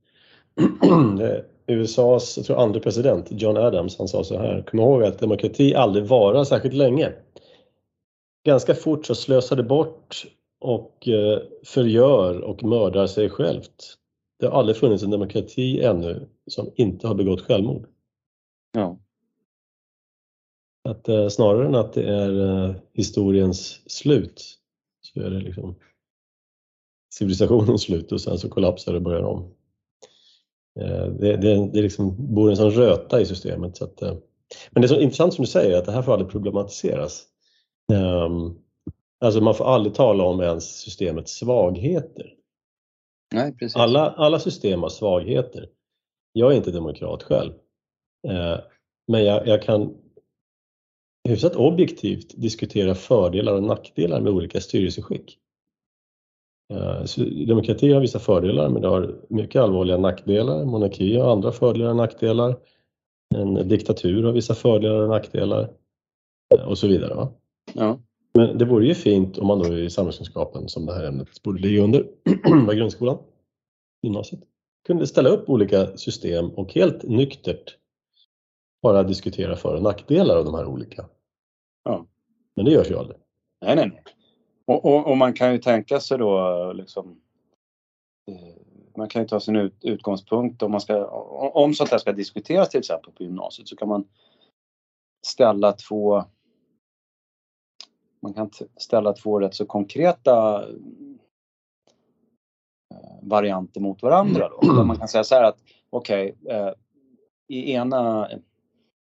[1.68, 5.76] USAs jag tror, andra president, John Adams, han sa så här, kom ihåg att demokrati
[5.76, 7.14] aldrig varar särskilt länge.
[8.46, 10.26] Ganska fort så slösar det bort
[10.60, 13.98] och eh, förgör och mördar sig självt.
[14.40, 17.88] Det har aldrig funnits en demokrati ännu som inte har begått självmord.
[18.72, 19.00] Ja.
[20.90, 24.58] Att, eh, snarare än att det är eh, historiens slut
[25.02, 25.76] så är det liksom
[27.14, 29.54] civilisationens slut och sen så kollapsar det och börjar om.
[30.80, 33.78] Eh, det, det, det liksom bor en sån röta i systemet.
[33.78, 34.14] Så att, eh,
[34.72, 37.28] men det är så intressant som du säger att det här får aldrig problematiseras.
[37.94, 38.60] Um,
[39.20, 42.34] alltså man får aldrig tala om ens systemets svagheter.
[43.34, 43.76] Nej, precis.
[43.76, 45.70] Alla, alla system har svagheter.
[46.34, 47.54] Jag är inte demokrat själv.
[48.28, 48.60] Uh,
[49.08, 49.98] men jag, jag kan
[51.30, 55.38] hyfsat objektivt diskutera fördelar och nackdelar med olika styrelseskick.
[56.72, 60.66] Eh, så demokrati har vissa fördelar men det har mycket allvarliga nackdelar.
[60.66, 62.56] Monarki har andra fördelar och nackdelar.
[63.36, 65.70] En diktatur har vissa fördelar och nackdelar
[66.56, 67.16] eh, och så vidare.
[67.16, 67.30] Va?
[67.74, 68.00] Ja.
[68.34, 71.62] Men det vore ju fint om man då i samhällskunskapen som det här ämnet borde
[71.62, 72.08] ligga under,
[72.66, 73.18] var grundskolan,
[74.02, 74.42] gymnasiet,
[74.88, 77.78] kunde ställa upp olika system och helt nyktert
[78.82, 81.06] bara diskutera för och nackdelar av de här olika.
[81.84, 82.06] Ja.
[82.56, 83.18] Men det görs ju aldrig.
[83.66, 84.04] Nej, nej, nej.
[84.66, 87.22] Och, och, och, man kan ju tänka sig då liksom
[88.32, 88.62] eh,
[88.98, 91.06] man kan ju ta sin ut, utgångspunkt om man ska,
[91.54, 94.08] om sånt här ska diskuteras till exempel på gymnasiet så kan man
[95.28, 96.24] ställa två
[98.22, 100.66] man kan ställa två rätt så konkreta
[102.94, 104.74] eh, varianter mot varandra då.
[104.74, 105.58] Där man kan säga så här att
[105.90, 106.74] okej, okay, eh,
[107.48, 108.30] i ena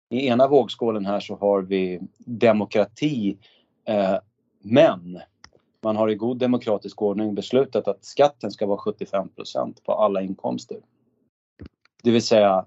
[0.09, 3.37] i ena vågskålen här så har vi demokrati
[4.61, 5.21] men
[5.83, 10.77] man har i god demokratisk ordning beslutat att skatten ska vara 75% på alla inkomster.
[12.03, 12.65] Det vill säga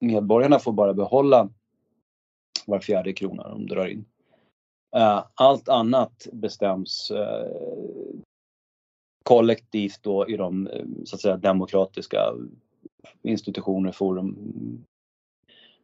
[0.00, 1.48] medborgarna får bara behålla
[2.66, 4.04] var fjärde krona de drar in.
[4.96, 7.46] Eh, allt annat bestäms eh,
[9.24, 12.20] kollektivt då i de eh, så att säga, demokratiska
[13.22, 14.36] institutioner, forum,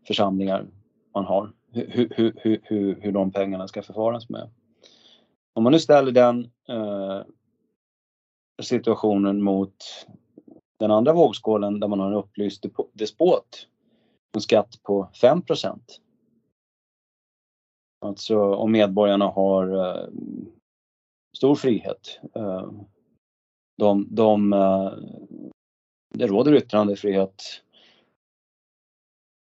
[0.06, 0.66] församlingar
[1.14, 1.52] man har.
[1.72, 4.50] Hur, hur, hur, hur de pengarna ska förfaras med.
[5.54, 7.22] Om man nu ställer den eh,
[8.62, 10.06] situationen mot
[10.78, 13.68] den andra vågskålen där man har en upplyst despot,
[14.34, 15.80] en skatt på 5%
[18.04, 20.08] Alltså om medborgarna har eh,
[21.36, 22.20] stor frihet.
[22.34, 22.70] Eh,
[23.76, 24.92] de, de, eh,
[26.14, 27.42] det råder yttrandefrihet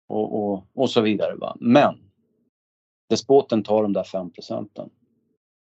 [0.08, 1.36] och, och, och så vidare.
[1.36, 1.58] Va?
[1.60, 1.98] Men
[3.10, 4.90] despoten tar de där 5 procenten.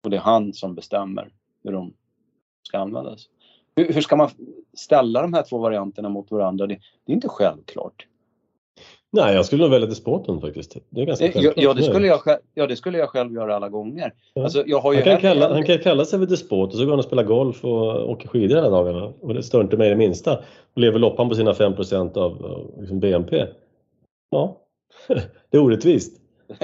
[0.02, 1.32] Och det är han som bestämmer
[1.64, 1.92] hur de
[2.62, 3.28] ska användas.
[3.76, 4.30] Hur, hur ska man
[4.74, 6.66] ställa de här två varianterna mot varandra?
[6.66, 8.06] Det, det är inte självklart.
[9.14, 10.76] Nej, jag skulle nog välja despoten faktiskt.
[10.90, 12.20] Det är ganska eh, ja, ja, det skulle jag,
[12.54, 14.12] ja, det skulle jag själv göra alla gånger.
[14.34, 14.42] Ja.
[14.42, 17.04] Alltså, han, kan kalla, han kan kalla sig för despot och så går han och
[17.04, 19.12] spelar golf och åker skidor hela dagarna.
[19.20, 20.38] Och det stör inte mig det minsta.
[20.74, 21.72] Och lever loppan på sina 5
[22.14, 23.46] av, liksom BNP.
[24.30, 24.56] Ja,
[25.50, 26.20] det är orättvist.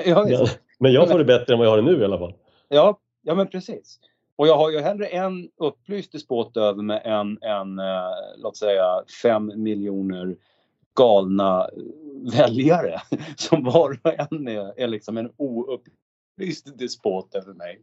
[0.06, 0.46] Ja,
[0.78, 2.34] men jag får det bättre än vad jag har det nu i alla fall.
[2.68, 3.98] Ja, Ja men precis.
[4.36, 9.02] Och jag har ju hellre en upplyst despot över mig än, än eh, låt säga
[9.22, 10.36] fem miljoner
[10.96, 13.00] galna eh, väljare
[13.36, 17.80] som var och en är, är liksom en oupplyst despot över mig.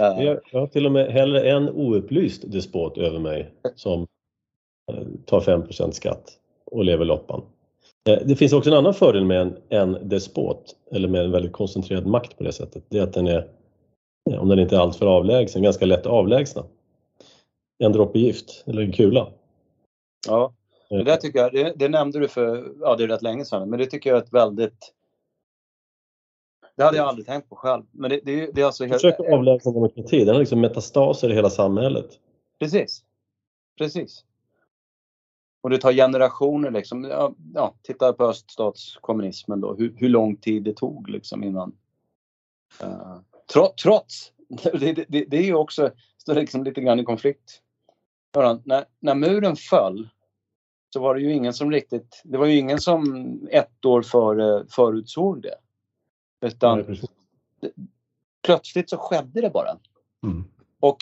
[0.00, 4.06] Uh, jag har till och med hellre en oupplyst despot över mig som
[4.92, 7.42] eh, tar 5% skatt och lever loppan.
[8.04, 12.06] Det finns också en annan fördel med en, en despot, eller med en väldigt koncentrerad
[12.06, 12.84] makt på det sättet.
[12.88, 13.48] Det är att den är
[14.30, 16.64] om den inte är alltför avlägsen, ganska lätt avlägsna.
[17.78, 19.28] En droppe gift eller en kula.
[20.28, 20.54] Ja,
[20.88, 23.70] det där tycker jag, det, det, nämnde du för, ja det är rätt länge sedan,
[23.70, 24.92] men det tycker jag är ett väldigt
[26.76, 27.82] det hade jag aldrig tänkt på själv.
[27.90, 31.34] Men det, det, det är alltså Försök att avlägsna demokrati, den har liksom metastaser i
[31.34, 32.18] hela samhället.
[32.58, 33.04] Precis.
[33.78, 34.24] Precis.
[35.60, 37.04] Och det tar generationer liksom.
[37.04, 41.72] Ja, ja titta på öststatskommunismen då, hur, hur lång tid det tog liksom innan
[42.82, 43.18] uh,
[43.82, 44.32] Trots,
[44.72, 47.62] det, det, det är ju också, står liksom lite grann i konflikt.
[48.64, 50.08] När, när muren föll
[50.92, 54.66] så var det ju ingen som riktigt, det var ju ingen som ett år före
[54.70, 55.54] förutsåg det.
[56.46, 57.10] Utan Ja, precis.
[58.42, 59.78] plötsligt så skedde det bara.
[60.22, 60.44] Mm.
[60.80, 60.96] Och,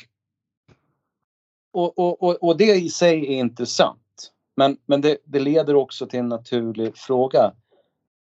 [1.72, 4.32] och, och, och, och det i sig är intressant.
[4.56, 7.52] Men, men det, det leder också till en naturlig fråga.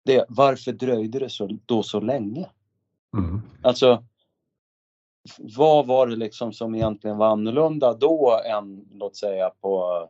[0.05, 2.49] Det, varför dröjde det så, då så länge?
[3.15, 3.41] Mm.
[3.61, 4.03] Alltså,
[5.57, 10.03] vad var det liksom som egentligen var annorlunda då än låt säga på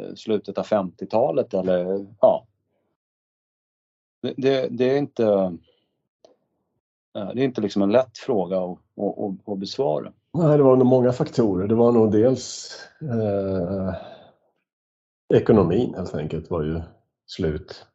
[0.00, 2.46] eh, slutet av 50-talet eller ja.
[4.22, 5.24] Det, det, det är inte
[7.14, 10.12] eh, det är inte liksom en lätt fråga att, att, att, att besvara.
[10.32, 11.66] Nej, det var nog många faktorer.
[11.66, 13.94] Det var nog dels eh,
[15.34, 16.80] ekonomin helt enkelt var ju
[17.26, 17.86] slut.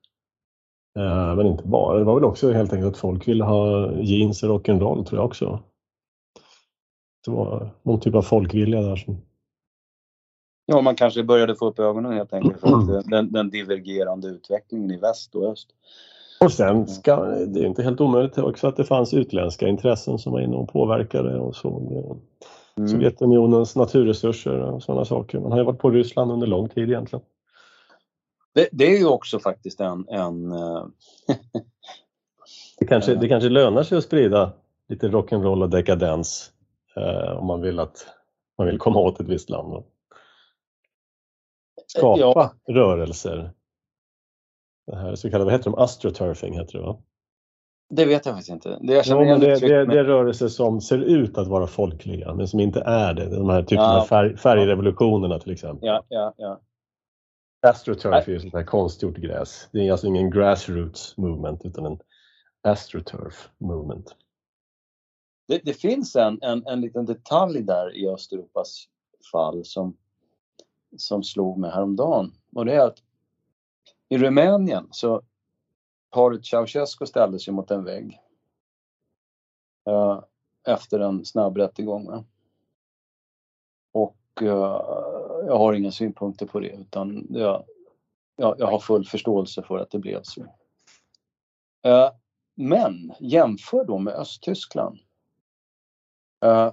[1.00, 2.00] Eh, men inte bara.
[2.00, 5.26] Det var väl också helt enkelt att folk ville ha jeans och rock'n'roll tror jag
[5.26, 5.60] också.
[7.26, 9.22] Det var någon typ av folkvilja där som
[10.66, 14.28] Ja, man kanske började få upp ögonen helt enkelt för att, eh, den, den divergerande
[14.28, 15.68] utvecklingen i väst och öst.
[16.42, 20.34] Och sen ska, det är inte helt omöjligt också att det fanns utländska intressen som
[20.34, 21.82] var inne och påverkade och så.
[22.78, 22.88] Mm.
[22.88, 25.40] Sovjetunionens naturresurser och sådana saker.
[25.40, 27.26] Man har ju varit på Ryssland under lång tid egentligen.
[28.56, 30.86] Det, det är ju också faktiskt en, en eh,
[32.80, 33.20] Det kanske, Ja.
[33.20, 34.54] det kanske lönar sig att sprida
[34.90, 36.52] lite rock'n'roll och dekadens
[36.96, 38.08] eh, om man vill att
[38.58, 39.72] man vill komma åt ett visst land.
[39.72, 39.84] va?
[41.88, 42.54] Skapa Ja.
[42.74, 43.52] rörelser.
[44.88, 45.80] Det här så kallade, vad heter de?
[45.80, 46.98] Astroturfing heter det va?
[47.90, 48.80] det vet jag faktiskt inte.
[48.82, 52.48] Det, jag Ja, det, det, det är rörelser som ser ut att vara folkliga men
[52.48, 53.36] som inte är det.
[53.36, 54.02] De här typen Ja.
[54.02, 55.88] av färg, färgrevolutionerna till exempel.
[55.88, 56.60] Ja, ja, ja.
[57.62, 59.70] Astroturf är ju sånt här konstgjort gräs.
[59.72, 62.00] Det är alltså ingen grassroots movement utan en
[62.62, 64.16] astroturf movement.
[65.48, 68.86] Det, det finns en, en, en liten detalj där i Östeuropas
[69.32, 69.98] fall som,
[70.98, 72.34] som slog mig häromdagen.
[72.56, 73.04] Och det är att
[74.10, 75.22] i Rumänien så
[76.12, 78.20] paret Ceausescu ställde sig mot en vägg.
[79.86, 80.24] eh,
[80.68, 82.26] efter en snabb rättegång.
[83.92, 84.82] Och eh,
[85.46, 87.64] jag har inga synpunkter på det utan jag,
[88.36, 90.42] jag, jag har full förståelse för att det blev så.
[91.86, 92.10] Eh,
[92.56, 95.00] men jämför då med Östtyskland.
[96.46, 96.72] Eh,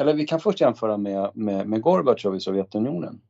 [0.00, 3.20] eller vi kan först jämföra med, med, med Gorbatjov i Sovjetunionen.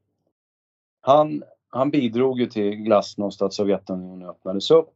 [1.00, 4.94] Han, han bidrog ju till glasnost att Sovjetunionen öppnades upp.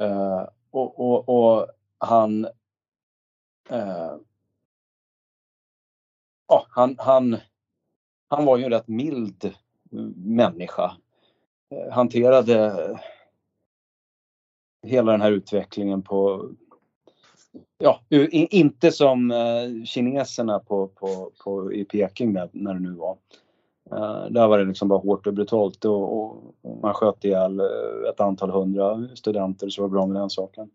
[0.00, 1.66] Eh, och, och, och
[1.98, 2.44] han,
[3.70, 4.14] eh,
[6.68, 7.36] han, han,
[8.30, 9.52] han var ju en rätt mild eh,
[10.16, 10.96] människa.
[11.70, 12.98] Eh, hanterade eh,
[14.86, 16.50] hela den här utvecklingen på
[17.78, 19.32] Ja, inte som
[19.86, 23.18] kineserna på, på, på, i Peking där, när det nu var.
[24.30, 27.60] Där var det liksom bara hårt och brutalt och, och, man sköt ihjäl
[28.10, 30.70] ett antal hundra studenter så var det bra med den saken.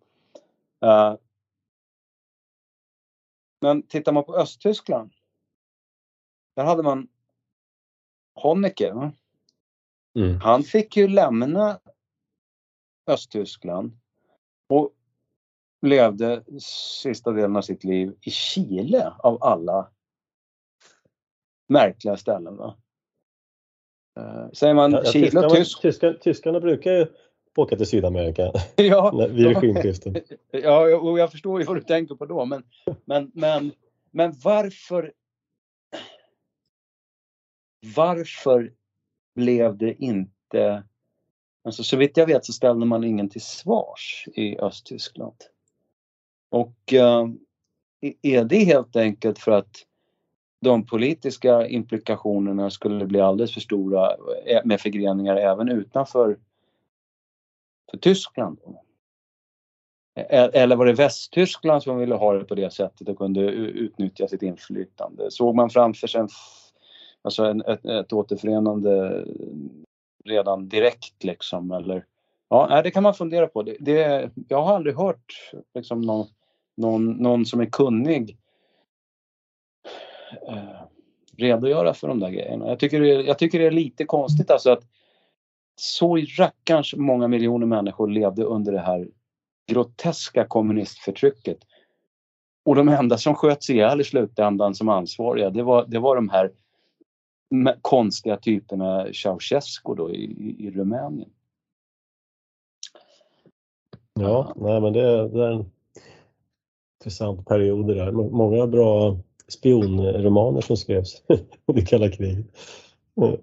[3.61, 5.11] Men tittar man på Östtyskland.
[6.55, 7.07] Där hade man
[8.35, 9.11] Honecker.
[10.15, 10.41] Mm.
[10.41, 11.79] Han fick ju lämna
[13.07, 13.97] Östtyskland
[14.67, 14.91] och
[15.81, 16.43] levde
[17.01, 19.91] sista delen av sitt liv i Chile av alla
[21.67, 22.57] märkliga ställen.
[22.57, 22.75] Va?
[24.19, 25.81] Eh, säger man Ja, Chile och tyskarna, Tysk...
[25.81, 27.07] tyska, tyskarna brukar ju
[27.55, 30.15] åka till Sydamerika Ja, vid regimskiften.
[30.51, 32.45] ja, och jag förstår ju vad du tänker på då.
[32.45, 32.63] Men,
[33.05, 33.71] men, men,
[34.11, 35.13] men varför...
[37.95, 38.73] Varför
[39.35, 40.83] blev det inte...
[41.63, 45.35] Alltså, så vitt jag vet så ställde man ingen till svars i Östtyskland.
[46.49, 47.27] Och eh,
[48.21, 49.85] är det helt enkelt för att
[50.61, 54.11] de politiska implikationerna skulle bli alldeles för stora
[54.45, 56.37] eh, med förgreningar även utanför
[57.91, 58.59] för Tyskland?
[60.15, 64.27] E, eller var det Västtyskland som ville ha det på det sättet och kunde utnyttja
[64.27, 65.31] sitt inflytande?
[65.31, 66.29] Såg man framför sig en,
[67.25, 69.25] alltså en, ett, ett återförenande
[70.25, 71.71] redan direkt liksom?
[71.71, 72.05] Eller,
[72.49, 73.63] ja, nej, det kan man fundera på.
[73.63, 76.27] Det, det, jag har aldrig hört liksom, någon,
[76.77, 78.37] någon, någon som är kunnig
[80.47, 80.81] eh,
[81.37, 82.67] redogöra för de där grejerna.
[82.67, 84.83] Jag tycker, det, är- jag tycker det är lite konstigt alltså att
[85.75, 89.07] så rackarns många miljoner människor levde under det här
[89.67, 91.57] groteska kommunistförtrycket.
[92.65, 96.29] Och de enda som sköts ihjäl i slutändan som ansvariga, det var, det var de
[96.29, 96.51] här
[97.81, 100.23] konstiga typerna Ceausescu då i,
[100.59, 101.29] i, Rumänien.
[104.19, 105.71] Ja, nej, men det, det är en
[106.99, 108.11] intressant period det där.
[108.11, 109.17] Må- Många bra
[109.47, 111.23] spionromaner som skrevs
[111.65, 112.45] under kalla kriget.
[113.21, 113.37] Mm.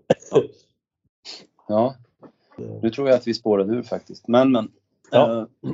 [1.69, 1.95] Ja,
[2.83, 4.29] nu tror jag att vi spårade ur faktiskt.
[4.29, 4.73] Men, men.
[5.11, 5.47] Ja.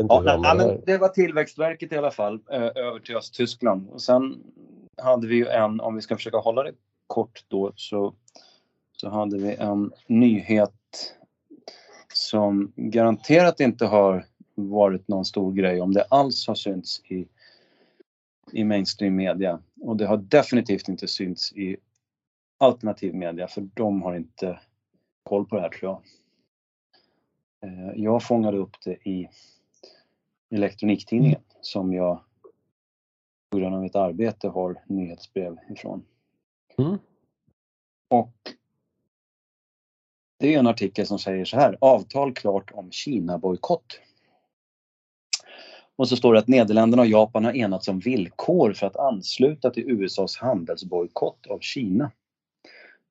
[0.00, 3.88] inte Ja, nej, men det var Tillväxtverket i alla fall, eh, över till Östtyskland.
[3.90, 4.42] Och sen
[4.96, 6.74] hade vi ju en, om vi ska försöka hålla det
[7.06, 8.14] kort då, så,
[8.96, 10.72] så hade vi en nyhet
[12.14, 17.28] som garanterat inte har varit någon stor grej om det alls har synts i,
[18.52, 19.62] i mainstream media.
[19.80, 21.76] Och det har definitivt inte synts i
[22.58, 24.60] alternativ media för de har inte
[25.22, 26.02] koll på det här tror jag.
[27.70, 29.28] Eh, jag fångade upp det i
[30.50, 32.20] Elektroniktidningen som jag
[33.52, 36.04] på grund av mitt arbete har nyhetsbrev ifrån.
[36.78, 36.98] Mm.
[38.08, 38.32] Och
[40.38, 44.00] det är en artikel som säger så här, avtal klart om Kina-bojkott.
[45.96, 49.70] Och så står det att Nederländerna och Japan har enats om villkor för att ansluta
[49.70, 52.10] till USAs handelsbojkott av Kina.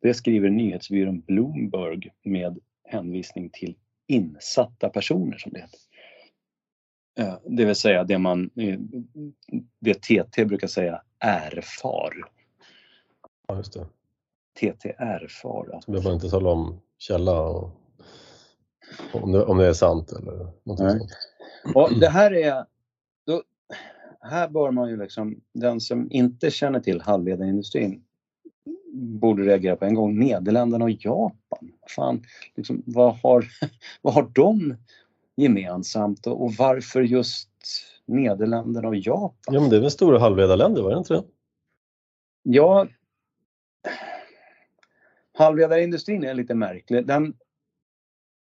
[0.01, 3.75] Det skriver nyhetsbyrån Bloomberg med hänvisning till
[4.07, 5.79] insatta personer som det heter.
[7.19, 8.79] Eh, Det vill säga det man, eh,
[9.79, 12.13] det TT brukar säga erfar.
[13.47, 13.85] Ja, just det.
[14.59, 15.69] TT erfar.
[15.75, 17.69] att- Så behöver inte tala om källa och
[19.13, 20.97] om det, om det är sant eller någonting Nej.
[20.99, 21.11] sånt.
[21.75, 22.65] Och det här är,
[23.25, 23.43] då,
[24.21, 28.03] här bör man ju liksom, den som inte känner till halvledarindustrin
[28.93, 30.19] borde reagera på en gång.
[30.19, 31.71] Nederländerna och Japan.
[31.95, 32.23] Fan,
[32.55, 33.45] liksom, vad, har,
[34.01, 34.75] vad har de
[35.41, 37.49] gemensamt och, och varför just
[38.05, 39.53] Nederländerna och Japan?
[39.53, 41.23] Ja, men det är väl stora halvledarländer, var det inte det?
[42.43, 42.87] Ja,
[45.33, 47.07] halvledarindustrin är lite märklig.
[47.07, 47.37] Den,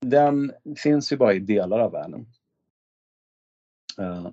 [0.00, 2.26] den finns ju bara i delar av världen.
[3.98, 4.28] Eh,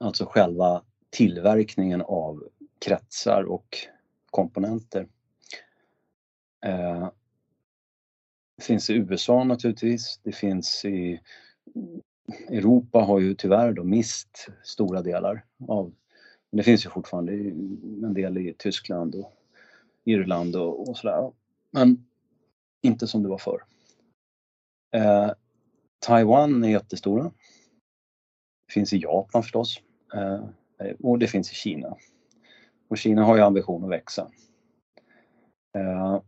[0.00, 2.48] alltså själva tillverkningen av
[2.78, 3.78] kretsar och
[4.30, 5.08] komponenter.
[8.56, 10.20] Det finns i USA naturligtvis.
[10.22, 11.20] Det finns i
[12.48, 15.92] Europa har ju tyvärr då mist stora delar av
[16.54, 19.32] men det finns ju fortfarande en del i Tyskland och
[20.04, 21.32] Irland och, och sådär.
[21.70, 22.06] Men
[22.82, 23.62] inte som det var förr.
[24.96, 25.30] Eh,
[25.98, 27.22] Taiwan är jättestora.
[28.66, 29.80] Det finns i Japan förstås.
[30.14, 30.44] Eh,
[31.00, 31.96] och det finns i Kina.
[32.88, 34.30] Och Kina har ju ambition att växa.
[35.76, 36.20] Eh,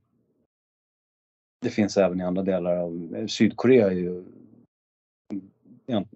[1.67, 4.25] det finns även i andra delar av Sydkorea är ju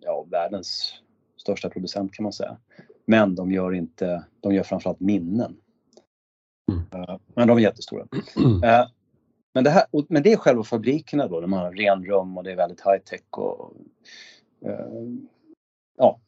[0.01, 0.95] ja, världens
[1.37, 2.57] största producent kan man säga.
[3.05, 5.57] Men de gör inte, de gör framförallt minnen.
[6.73, 6.85] Mm.
[6.93, 8.07] Eh, Men de är jättestora.
[8.65, 8.89] Eh,
[9.55, 12.57] Men det, här, men det är själva fabrikerna då, de har renrum och det är
[12.57, 13.75] väldigt high tech och
[14.65, 14.87] eh,
[15.99, 16.21] ja.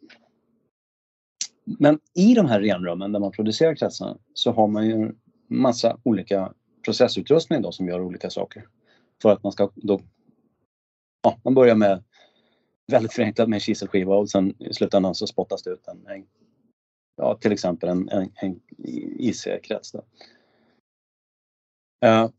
[1.64, 5.16] Men i de här renrummen där man producerar kretsarna så har man ju en
[5.49, 6.53] massa olika
[6.85, 8.66] processutrustning då som gör olika saker.
[9.23, 10.01] För att man ska då,
[11.23, 12.05] ja, man börjar med
[12.93, 16.27] väldigt förenklat med en kiselskiva och sen i slutändan så spottas det ut en, en
[17.16, 18.61] ja, till exempel en, en, en
[19.18, 19.93] IC-krets.
[19.93, 20.05] Då.
[22.07, 22.31] Eh,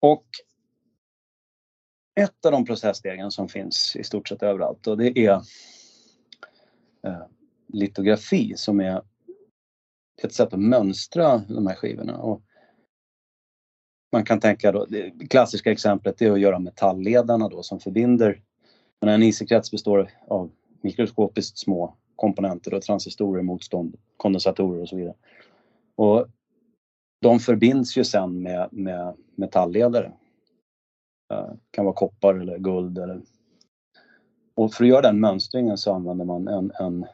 [0.00, 0.26] och
[2.20, 5.42] ett av de processstegen som finns i stort sett överallt och det är
[7.06, 7.26] eh,
[7.66, 9.02] litografi som är
[10.22, 12.18] ett sätt att mönstra de här skivorna.
[12.18, 12.42] Och
[14.14, 18.40] man kan tänka då, det klassiska exemplet är att göra metallledarna då som förbinder.
[19.00, 20.50] Men en IC-krets består av
[20.80, 25.14] mikroskopiskt små komponenter och transistorer, motstånd, kondensatorer och så vidare.
[25.96, 26.26] Och
[27.20, 30.12] de förbinds ju sen med, med metallledare.
[31.28, 33.20] Det kan vara koppar eller guld eller
[34.54, 37.06] och för att göra den mönstringen så använder man en, en,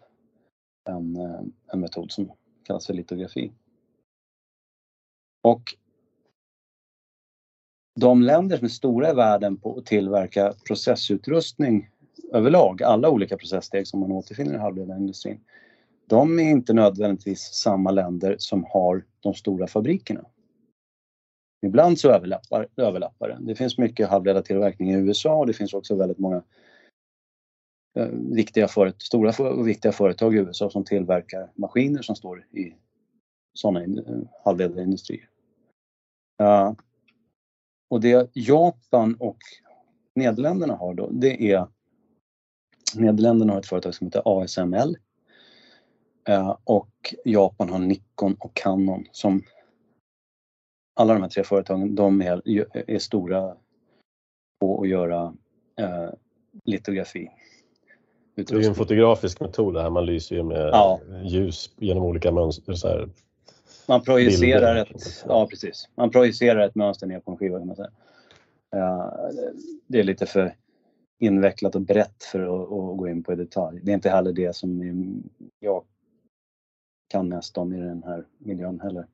[0.89, 1.41] en, eh,
[1.73, 2.33] en metod som
[2.63, 3.53] kallas för litografi.
[5.43, 5.63] Och
[7.95, 11.91] de länder som är stora i världen på att tillverka processutrustning
[12.33, 15.41] överlag, alla olika processsteg som man återfinner i halvledarindustrin,
[16.07, 20.25] de är inte nödvändigtvis samma länder som har de stora fabrikerna.
[21.67, 23.39] Ibland så överlappar, överlappar det.
[23.41, 26.43] Det finns mycket halvledartillverkning i USA och det finns också väldigt många
[27.97, 32.75] eh, viktiga föret, stora och viktiga företag i USA som tillverkar maskiner som står i
[33.55, 35.29] sådana eh, halvledarindustrier.
[37.91, 39.39] Och det Japan och
[40.15, 41.67] Nederländerna har då, det är
[42.95, 44.97] Nederländerna har ett företag som heter ASML
[46.29, 49.43] eh, och Japan har Nikon och Canon som
[51.01, 52.43] alla de här tre företagen, de är,
[52.91, 53.57] är stora
[54.61, 55.35] på att göra
[55.77, 56.11] eh,
[56.65, 57.31] litografi.
[58.35, 61.01] Det är ju en fotografisk metod det här, man lyser ju med Ja.
[61.25, 62.75] ljus genom olika mönster.
[62.75, 63.09] Så här.
[63.89, 64.97] Man projicerar Bilder.
[64.97, 67.91] ett, ja precis, man projicerar ett mönster ner på en skiva kan man säga.
[69.87, 70.57] Det är lite för
[71.19, 73.81] invecklat och brett för att, att gå in på i detalj.
[73.83, 74.83] Det är inte heller det som
[75.61, 75.85] jag
[77.09, 79.07] kan mest om i den här miljön heller.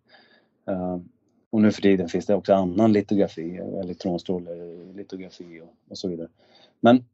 [1.51, 6.29] Och nu för tiden finns det också annan litografi, elektronstrålelitografi och, och så vidare.
[6.81, 7.05] Men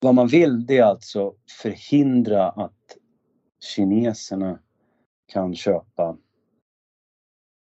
[0.00, 2.96] vad man vill det är alltså förhindra att
[3.74, 4.58] kineserna
[5.26, 6.16] kan köpa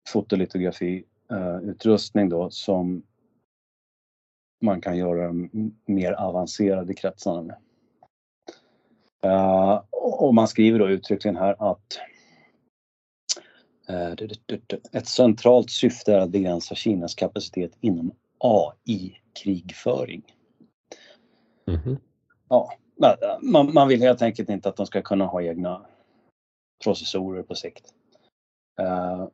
[0.09, 3.03] fotolitografi uh, utrustning då som
[4.61, 5.49] man kan göra de
[5.85, 7.57] mer avancerade kretsarna med.
[9.25, 11.99] Uh, och man skriver då uttryckligen här att
[13.89, 14.27] uh,
[14.91, 20.23] ett centralt syfte är att begränsa Kinas kapacitet inom AI-krigföring.
[21.67, 21.97] Mm -hmm.
[22.49, 22.73] Ja,
[23.41, 25.85] man, man, vill helt enkelt inte att de ska kunna ha egna
[26.84, 27.93] processorer på sikt.
[28.81, 29.27] Uh,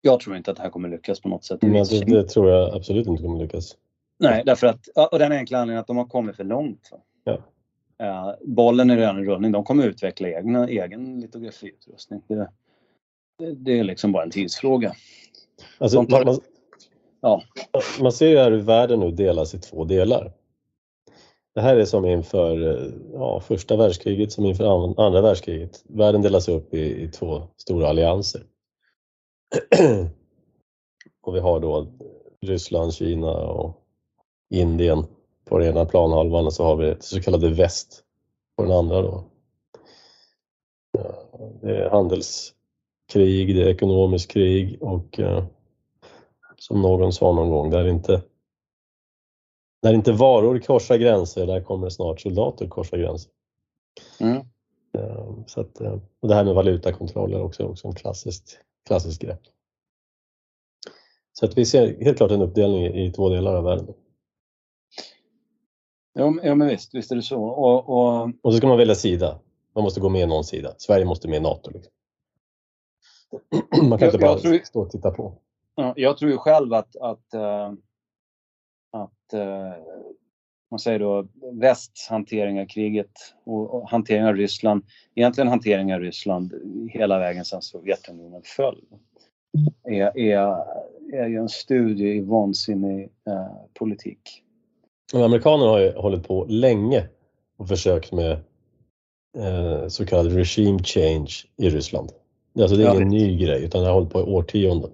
[0.00, 1.62] jag tror inte att det här kommer lyckas på något sätt.
[1.62, 3.76] Men det, det, tror jag absolut inte kommer lyckas.
[4.18, 6.90] Nej, därför att, och den enkla anledningen att de har kommit för långt.
[7.24, 7.38] Ja.
[8.02, 9.52] Uh, bollen är redan i rullning.
[9.52, 12.22] De kommer utveckla egna, egen litografiutrustning.
[12.26, 12.48] Det,
[13.38, 14.92] det, det är liksom bara en tidsfråga.
[15.78, 16.40] Alltså, tar, man,
[17.20, 17.42] ja.
[18.00, 20.32] man ser ju här hur världen nu delas i två delar.
[21.54, 24.64] Det här är som inför eh, ja, första världskriget, som inför
[25.06, 25.82] andra världskriget.
[25.84, 28.42] Världen delas upp i, i två stora allianser.
[31.22, 31.86] och vi har då
[32.40, 33.82] Ryssland, Kina och
[34.50, 35.04] Indien
[35.44, 38.04] på den ena planhalvan och så har vi det så kallade väst
[38.56, 39.24] på den andra då.
[41.62, 45.44] Det är handelskrig, det är ekonomiskt krig och eh,
[46.58, 48.22] som någon sa någon gång, där inte
[49.82, 53.32] när inte varor korsar gränser, där kommer snart soldater korsa gränser.
[54.20, 54.36] Mm.
[54.98, 59.22] Eh, så att, eh, och det här med valutakontroll är också, också en klassiskt, klassiskt
[59.22, 59.40] grepp.
[61.32, 63.94] Så att vi ser helt klart en uppdelning i två delar av världen.
[66.12, 67.44] Ja, ja men visst, visst är det så.
[67.44, 68.30] Och, och...
[68.42, 69.38] och så ska man välja sida.
[69.74, 70.74] Man måste gå med i någon sida.
[70.78, 71.70] Sverige måste med i NATO.
[71.70, 71.92] Liksom.
[73.88, 75.38] Man kan jag, inte bara tror, stå och titta på.
[75.74, 77.72] Ja, jag tror ju själv att, att, uh,
[78.92, 79.72] att uh,
[80.70, 83.10] man säger då västs hantering av kriget
[83.44, 84.84] och, och hantering av Ryssland,
[85.14, 86.52] egentligen hantering av Ryssland
[86.90, 88.84] hela vägen sedan Sovjetunionen föll,
[89.84, 90.64] är, är,
[91.12, 94.42] är ju en studie i vansinnig uh, politik.
[95.14, 97.08] Amerikanerna har ju hållit på länge
[97.56, 98.30] och försökt med
[99.38, 102.10] eh, så kallad regime change i Ryssland.
[102.60, 104.90] Alltså det är ingen ny grej utan det har hållit på i årtionden.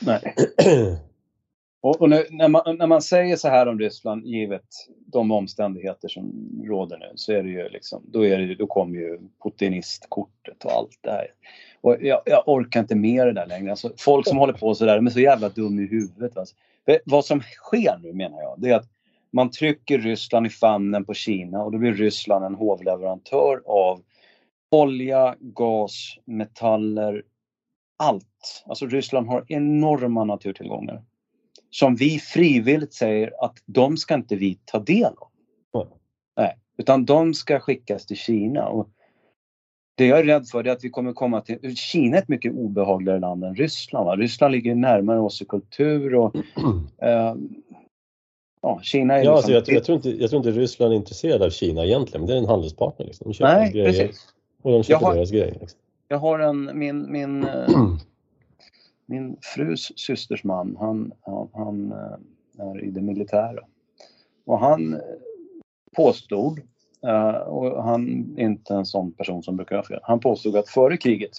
[0.00, 0.34] Nej.
[1.84, 4.64] och, och nu, när, man, när man säger så här om Ryssland, givet
[5.06, 6.32] de omständigheter som
[6.64, 10.72] råder nu, så är det ju liksom, då, är det, då kommer ju putinistkortet och
[10.72, 11.26] allt det här.
[11.80, 13.70] Och jag, jag orkar inte med det där längre.
[13.70, 16.36] Alltså, folk som håller på så där, de är så jävla dum i huvudet.
[16.36, 16.54] Alltså.
[17.04, 18.88] Vad som sker nu menar jag, det är att
[19.30, 24.02] man trycker Ryssland i famnen på Kina och då blir Ryssland en hovleverantör av
[24.70, 27.22] olja, gas, metaller,
[27.96, 28.64] allt.
[28.66, 31.02] Alltså Ryssland har enorma naturtillgångar
[31.74, 35.28] som vi frivilligt säger att de ska inte vi ta del av.
[35.82, 35.94] Mm.
[36.36, 38.66] Nej, utan de ska skickas till Kina.
[38.68, 38.88] Och
[39.94, 41.76] det jag är rädd för är att vi kommer komma till...
[41.76, 44.06] Kina är ett mycket obehagligare land än Ryssland.
[44.06, 44.16] Va?
[44.16, 46.36] Ryssland ligger närmare oss i kultur och
[47.02, 47.34] eh,
[48.62, 49.34] ja, Kina är ja, liksom...
[49.34, 52.28] alltså jag, jag, tror inte, jag tror inte Ryssland är intresserad av Kina egentligen, men
[52.28, 53.06] det är en handelspartner.
[53.06, 53.24] Liksom.
[53.24, 54.26] De köper Nej, grejer precis.
[54.62, 55.56] och de köper har, deras grejer.
[55.60, 55.78] Liksom.
[56.08, 57.68] Jag har en, min, min, eh,
[59.06, 63.60] min frus systers man, han, han, han eh, är i det militära.
[64.44, 65.00] Och han
[65.96, 66.60] påstod,
[67.06, 70.68] eh, och han är inte en sån person som brukar ha fel, han påstod att
[70.68, 71.32] före kriget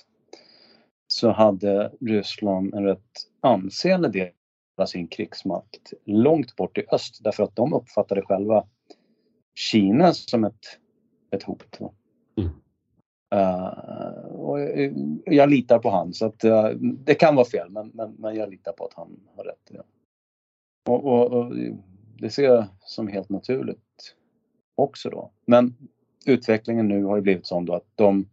[1.07, 3.11] så hade Ryssland en rätt
[3.41, 4.31] ansenlig del
[4.87, 8.67] sin krigsmakt långt bort i öst därför att de uppfattade själva
[9.55, 10.79] Kina som ett,
[11.31, 11.79] ett hot.
[12.37, 12.49] Mm.
[13.35, 14.91] Uh, och eh,
[15.25, 18.49] jag litar på han så att eh, det kan vara fel men, men, men, jag
[18.49, 19.71] litar på att han har rätt.
[19.71, 19.83] Ja.
[20.89, 21.53] Och, och, och,
[22.19, 24.15] det ser jag som helt naturligt
[24.75, 25.31] också då.
[25.45, 25.75] Men
[26.25, 28.29] utvecklingen nu har ju blivit sån då att de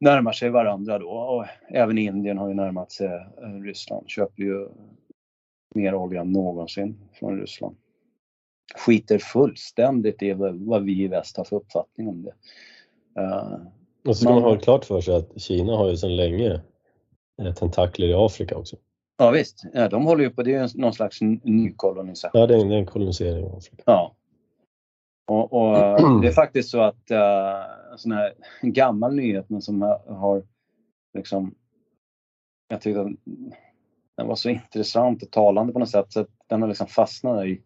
[0.00, 3.06] närmar sig varandra då och även Indien har ju närmat sig
[3.42, 4.68] eh, Ryssland, köper ju
[5.74, 7.76] mer olja än någonsin från Ryssland.
[8.76, 12.34] Skiter fullständigt i vad vi i väst har för uppfattning om det.
[14.04, 16.60] Och så ska man, man ha klart för sig att Kina har ju sedan länge
[17.42, 18.76] eh, tentakler i Afrika också.
[19.18, 22.40] Ja visst, ja, de håller ju på, det är någon slags nykolonisation.
[22.40, 23.82] Ja, det är, det är en kolonisering av Afrika.
[23.86, 24.16] Ja,
[25.26, 25.76] och, och
[26.22, 30.42] det är faktiskt så att uh, sån här gammal nyhet men som har
[31.14, 31.54] liksom,
[32.68, 33.14] jag tyckte
[34.16, 37.46] den var så intressant och talande på något sätt så att den har liksom fastnat
[37.46, 37.62] i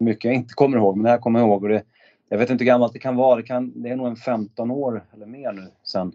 [0.00, 1.62] mycket jag inte kommer ihåg, men det här kommer jag ihåg.
[1.62, 1.82] Och det,
[2.32, 4.70] jag vet inte hur gammalt det kan vara, det, kan, det är nog en 15
[4.70, 6.12] år eller mer nu sen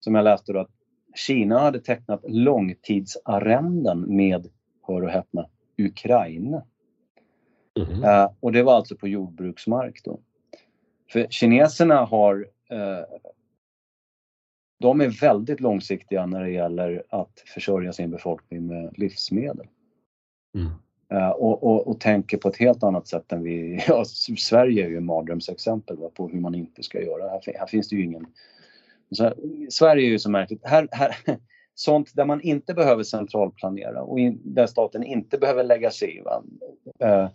[0.00, 0.70] som jag läste då att
[1.14, 4.46] Kina hade tecknat långtidsarrenden med,
[4.86, 5.46] hör och häpna,
[5.78, 6.62] Ukraina.
[7.76, 8.04] Mm.
[8.04, 10.20] Uh, och det var alltså på jordbruksmark då.
[11.12, 12.36] För kineserna har
[12.72, 13.04] uh,
[14.78, 19.66] de är väldigt långsiktiga när det gäller att försörja sin befolkning med livsmedel.
[20.54, 20.70] Mm.
[21.12, 23.84] Eh, och, och, och, tänker på ett helt annat sätt än vi...
[23.88, 24.04] Ja,
[24.38, 27.28] Sverige är ju ett mardrömsexempel på hur man inte ska göra.
[27.28, 28.26] Här, här finns det ju ingen...
[29.10, 29.32] Så,
[29.70, 30.60] Sverige är ju så märkligt.
[30.64, 31.16] Här, här,
[31.74, 36.22] sånt där man inte behöver centralplanera och in, där staten inte behöver lägga sig i.
[37.04, 37.28] Eh,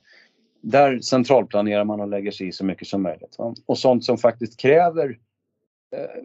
[0.61, 3.36] där centralplanerar man och lägger sig i så mycket som möjligt.
[3.38, 3.55] Va?
[3.65, 5.19] Och sånt som faktiskt kräver
[5.95, 6.23] eh,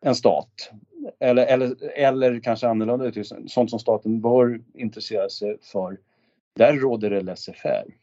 [0.00, 0.72] en stat.
[1.20, 5.98] Eller, eller, eller kanske annorlunda uttryckt, sånt som staten bör intressera sig för.
[6.54, 7.94] Där råder det laissez-faire.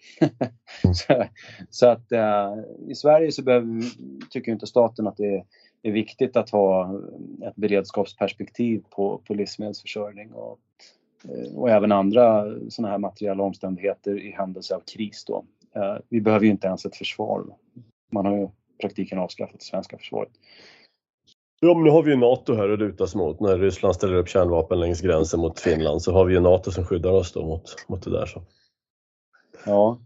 [0.94, 1.26] så,
[1.70, 2.54] så, att äh,
[2.88, 3.84] i Sverige så behöver,
[4.30, 5.46] tycker inte staten att det är,
[5.82, 7.02] är, viktigt att ha
[7.48, 10.60] ett beredskapsperspektiv på, på livsmedelsförsörjning och,
[11.24, 15.26] eh, och även andra sådana här materiella omständigheter i händelse av kris.
[15.26, 15.46] Då.
[15.76, 17.46] Äh, vi behöver ju inte ens ett försvar.
[18.12, 18.50] Man har ju i
[18.82, 20.32] praktiken avskaffat det svenska försvaret.
[21.60, 23.40] Ja, men nu har vi ju NATO här att luta mot.
[23.40, 26.86] När Ryssland ställer upp kärnvapen längs gränsen mot Finland så har vi ju NATO som
[26.86, 28.26] skyddar oss då mot, mot det där.
[28.26, 28.44] Så.
[29.66, 30.02] Ja.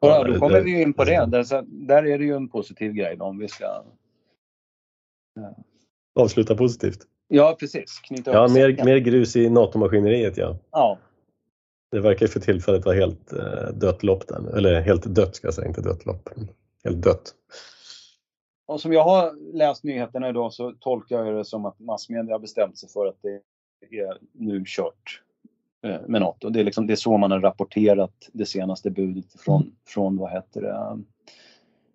[0.00, 1.26] Ja, då kommer vi in på det.
[1.26, 3.84] Där, där är det ju en positiv grej om vi ska...
[5.34, 5.56] Ja.
[6.14, 6.98] Avsluta positivt.
[7.28, 8.00] Ja, precis.
[8.00, 10.58] Knyta ja, mer, mer grus i NATO-maskineriet, ja.
[10.70, 10.98] Ja.
[11.90, 15.54] Det verkar för tillfället vara helt eh, dött lopp där Eller helt dött ska jag
[15.54, 16.28] säga, inte dött lopp.
[16.84, 17.34] Helt dött.
[18.66, 22.38] Och som jag har läst nyheterna idag så tolkar jag det som att massmedia har
[22.38, 23.40] bestämt sig för att det
[23.98, 25.22] är nu kört
[25.82, 26.50] eh, med NATO.
[26.50, 30.32] Det är, liksom, det är så man har rapporterat det senaste budet från, från vad
[30.32, 30.98] heter det,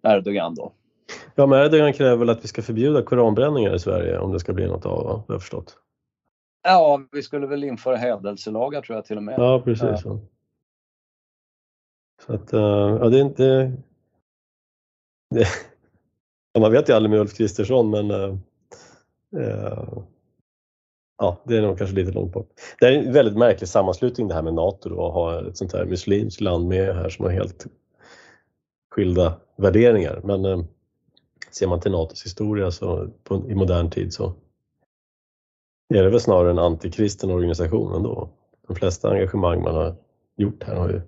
[0.10, 0.72] Erdogan då.
[1.36, 4.54] Ja, men Erdogan kräver väl att vi ska förbjuda koranbränningar i Sverige om det ska
[4.54, 5.78] bli något av, vad jag förstått.
[6.64, 9.36] Ja, vi skulle väl införa hädelselagar tror jag till och med.
[9.38, 10.06] Ja, precis.
[10.06, 10.20] Ja.
[12.26, 12.60] Så att, eh,
[13.02, 13.72] ja, det är inte...
[15.30, 15.48] Det,
[16.60, 18.36] man vet ju aldrig med Ulf Kristersson men eh,
[19.38, 19.84] eh,
[21.18, 22.50] ja, det är nog kanske lite långt bort.
[22.80, 25.74] Det är en väldigt märklig sammanslutning det här med NATO då, att ha ett sånt
[25.74, 27.66] här muslimskt land med här som har helt
[28.96, 30.22] skilda värderingar.
[30.24, 30.64] Men eh,
[31.52, 34.34] ser man till NATOs historia så på, i modern tid så
[35.94, 38.30] är det väl snarare en antikristen organisation ändå.
[38.68, 39.96] De flesta engagemang man har
[40.38, 41.02] gjort här har ju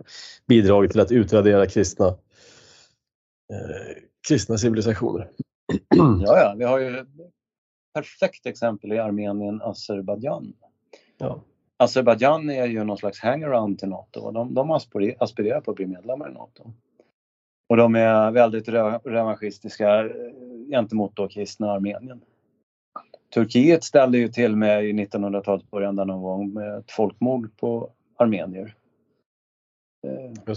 [0.47, 2.15] bidragit till att utradera kristna
[4.27, 5.29] kristna civilisationer.
[5.95, 7.07] Ja, ja, vi har ju ett
[7.93, 10.53] perfekt exempel i Armenien, Azerbajdzjan.
[11.17, 11.41] Ja.
[11.77, 15.85] Azerbajdzjan är ju någon slags hangaround till NATO och de, de aspirerar på att bli
[15.85, 16.73] medlemmar i NATO.
[17.69, 18.69] Och de är väldigt
[19.03, 20.09] revanschistiska eh,
[20.69, 22.21] gentemot då kristna Armenien.
[23.33, 28.75] Turkiet ställde ju till med i 1900-talets början någon gång med ett folkmord på armenier.
[30.07, 30.53] Eh,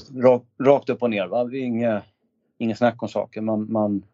[0.59, 1.27] rakt upp och ner.
[1.27, 1.51] Va?
[1.53, 2.03] Inget,
[2.59, 3.45] inget snack om saken.
[3.45, 4.07] Man, man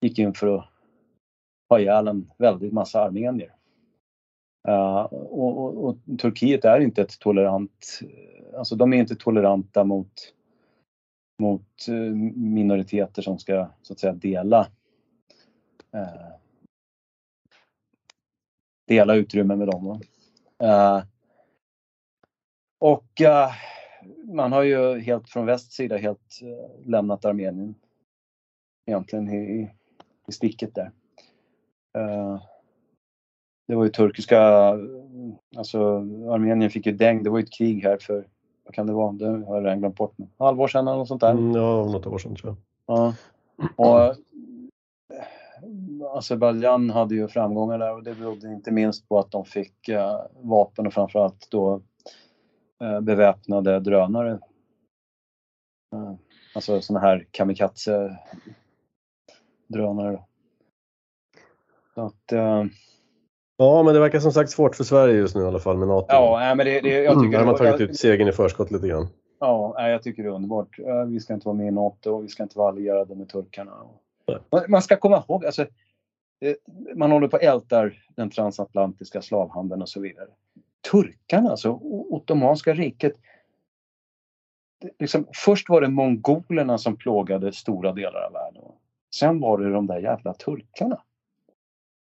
[0.00, 0.64] gick in för att
[1.68, 3.54] ha ihjäl en väldigt massa armenier.
[4.68, 8.00] Uh, och, och, och, Turkiet är inte ett tolerant,
[8.56, 10.34] alltså de är inte toleranta mot,
[11.42, 14.66] mot eh, minoriteter som ska så att säga dela
[15.94, 16.32] uh,
[18.86, 20.00] dela utrymme med dem.
[20.58, 21.02] Eh,
[22.78, 23.22] och
[24.24, 27.74] man har ju helt från västs sida helt uh, lämnat Armenien
[28.86, 29.70] egentligen i,
[30.28, 30.90] i sticket där.
[31.98, 32.42] Uh,
[33.68, 34.40] det var ju turkiska,
[35.56, 35.96] alltså
[36.30, 38.26] Armenien fick ju däng, det var ju ett krig här för,
[38.64, 40.26] vad kan det vara, det har jag redan glömt bort nu.
[40.38, 41.30] Halvår sedan eller något sånt där?
[41.30, 42.56] Mm, ja, något år sedan tror jag.
[42.96, 43.14] Ja.
[43.76, 44.16] Och,
[46.14, 49.90] Azerbajdzjan hade ju framgångar där och det berodde inte minst på att de fick
[50.40, 51.91] vapen och framförallt då Eh,
[53.02, 54.30] beväpnade drönare.
[55.94, 56.14] Eh,
[56.54, 60.22] alltså sådana här kamikaze-drönare.
[61.94, 62.64] Så att, uh...
[63.56, 65.88] Ja, men det verkar som sagt svårt för Sverige just nu i alla fall med
[65.88, 66.06] NATO.
[66.08, 67.30] Ja, men det, det, jag tycker...
[67.30, 69.08] Där har man tagit ut segern i förskott lite grann.
[69.40, 70.78] Ja, jag tycker det är underbart.
[71.08, 73.72] Vi ska inte vara med i NATO och vi ska inte vara allierade med turkarna.
[74.68, 75.66] Man ska komma ihåg, alltså,
[76.94, 80.28] man håller på och ältar den transatlantiska slavhandeln och så vidare
[80.90, 81.70] turkarna, alltså
[82.10, 83.12] Ottomanska riket.
[84.98, 88.62] Liksom, först var det mongolerna som plågade stora delar av världen.
[89.14, 91.02] Sen var det de där jävla turkarna.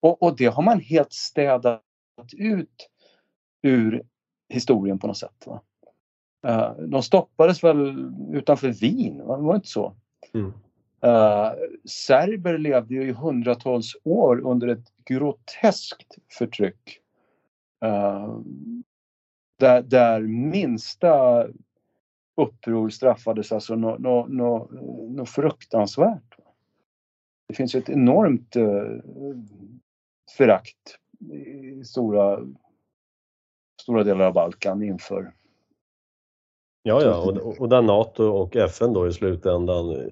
[0.01, 1.83] Och, och det har man helt städat
[2.37, 2.89] ut
[3.62, 4.03] ur
[4.49, 5.47] historien på något sätt.
[5.47, 5.61] Va?
[6.47, 9.37] Uh, de stoppades väl utanför Wien, va?
[9.37, 9.95] var det inte så?
[10.35, 10.53] Mm.
[11.05, 11.53] Uh,
[11.85, 17.00] serber levde ju i hundratals år under ett groteskt förtryck.
[17.85, 18.41] Uh,
[19.59, 21.47] där, där minsta
[22.37, 24.68] uppror straffades alltså något no, no,
[25.16, 26.37] no fruktansvärt.
[27.49, 29.01] Det finns ett enormt uh,
[30.37, 30.97] förakt
[31.33, 32.41] i stora,
[33.83, 35.33] stora delar av Balkan inför
[36.83, 40.11] Ja, ja, och, och där NATO och FN då i slutändan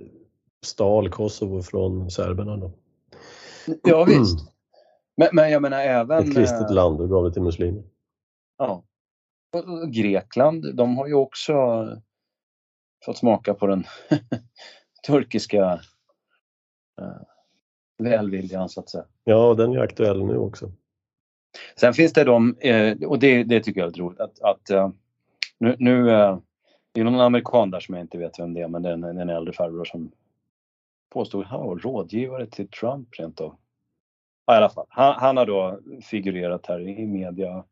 [0.62, 2.56] stal Kosovo från serberna.
[2.56, 2.72] Då.
[3.82, 4.52] Ja visst.
[5.18, 6.18] Men, men jag menar även...
[6.18, 7.82] Ett kristet land och gav det till muslimer.
[8.58, 8.84] Ja.
[9.52, 11.86] Och Grekland, de har ju också
[13.04, 13.84] fått smaka på den
[15.06, 15.80] turkiska
[17.00, 17.22] uh,
[17.98, 19.04] välviljan så att säga.
[19.24, 20.72] Ja, den är aktuell nu också.
[21.76, 24.70] Sen finns det de, eh, och det, det tycker jag är roligt, att, att
[25.58, 26.04] nu, nu
[26.92, 28.92] det är någon amerikan där som jag inte vet vem det är, men det är
[28.92, 30.10] en, en äldre farbror som
[31.10, 33.56] påstod att han var rådgivare till Trump rent av.
[34.48, 34.86] Ja, i alla fall.
[34.88, 37.64] Han, han har då figurerat här i media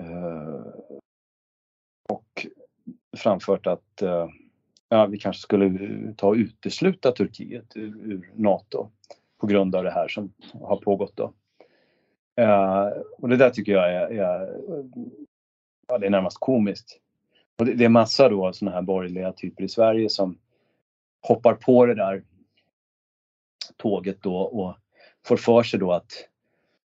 [0.00, 0.60] eh,
[2.08, 2.46] och
[3.16, 4.28] framfört att eh,
[4.88, 8.90] ja, vi kanske skulle ta och utesluta Turkiet ur, ur NATO
[9.40, 11.32] på grund av det här som har pågått då.
[12.36, 12.88] Eh,
[13.18, 14.60] och det där tycker jag är, är,
[15.88, 16.98] ja, det är närmast komiskt.
[17.58, 20.38] Och det, det är massa då sådana här borgerliga typer i Sverige som
[21.20, 22.24] hoppar på det där
[23.76, 24.76] tåget då och
[25.26, 26.12] får för sig då att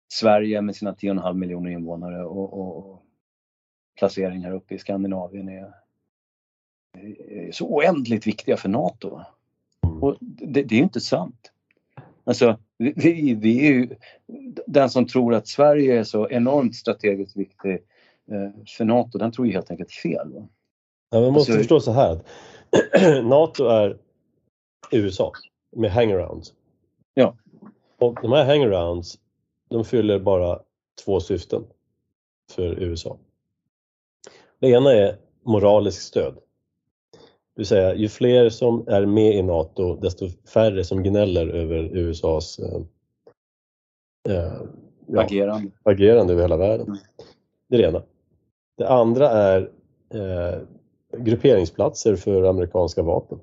[0.08, 3.02] Sverige med sina 10,5 miljoner invånare och, och, och
[4.00, 5.74] placering här uppe i Skandinavien är,
[7.30, 9.22] är så oändligt viktiga för NATO.
[9.84, 10.04] Mm.
[10.04, 11.52] Och det, det är ju inte sant.
[12.24, 13.96] Alltså, vi, vi är ju,
[14.68, 17.74] den som tror att Sverige är så enormt strategiskt viktig
[18.32, 20.34] eh, för NATO, den tror ju helt enkelt fel.
[20.34, 20.48] Va?
[21.10, 22.20] Ja, man måste alltså, förstå så här.
[23.24, 23.98] NATO är
[24.92, 25.32] USA
[25.76, 26.54] med hangarounds.
[27.14, 27.38] Ja.
[28.00, 29.20] Och de här hangarounds,
[29.70, 30.60] de fyller bara
[31.06, 31.64] två syften
[32.52, 33.18] för USA.
[34.60, 36.34] Det ena är moraliskt stöd.
[36.34, 41.98] Det vill säga, ju fler som är med i NATO, desto färre som gnäller över
[41.98, 42.82] USAs eh,
[44.30, 44.62] eh,
[45.08, 45.72] ja, agerande.
[45.84, 46.88] agerande över hela världen.
[46.88, 47.00] Mm.
[47.70, 48.04] Det är det ena.
[48.78, 49.72] Det andra är
[50.14, 50.60] eh,
[51.18, 53.40] grupperingsplatser för amerikanska vapen.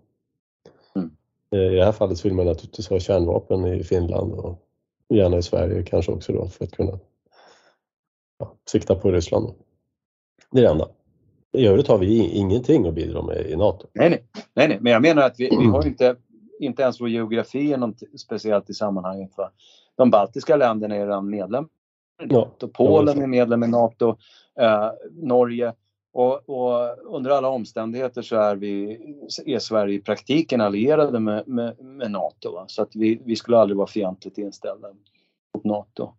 [1.55, 4.59] Eh, I det här fallet vill man naturligtvis ha kärnvapen i Finland och
[5.09, 6.99] gärna i Sverige kanske också då för att kunna
[8.39, 9.55] ja, sikta på Ryssland.
[10.51, 10.89] Det är det enda.
[11.53, 13.87] I övrigt har vi ingenting att bidra med i NATO.
[13.93, 14.25] Nej, nej,
[14.55, 14.79] nej, nej.
[14.81, 16.17] men jag menar att vi, vi har inte,
[16.61, 19.35] inte ens vår geografi är något speciellt i sammanhanget.
[19.35, 19.51] För
[19.97, 21.69] de baltiska länderna är redan medlemmar
[22.23, 22.57] i NATO.
[22.59, 24.17] Ja, Polen är medlem i NATO.
[24.61, 25.73] Eh, Norge.
[26.15, 28.99] Och, och, under alla omständigheter så är, vi,
[29.47, 32.53] är Sverige i praktiken allierade med, med, med NATO.
[32.53, 32.65] Va?
[32.69, 34.89] Så att vi, vi skulle aldrig vara fientligt inställda
[35.55, 36.13] mot NATO.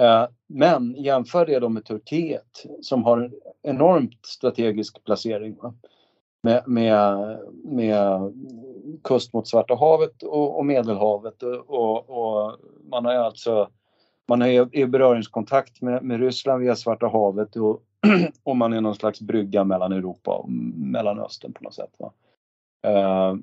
[0.00, 3.32] Eh, men jämför det då med Turkiet som har en
[3.62, 5.56] enormt strategisk placering.
[5.62, 5.74] Va?
[6.42, 8.32] Med, med, med
[9.04, 12.56] kust mot Svarta havet och, och Medelhavet och, och, och,
[12.90, 13.68] man har alltså
[14.28, 17.82] man är i beröringskontakt med, med Ryssland via Svarta havet och
[18.44, 21.94] och man är någon slags brygga mellan Europa och Mellanöstern på något sätt.
[21.98, 22.12] Va?
[22.86, 23.36] Uh,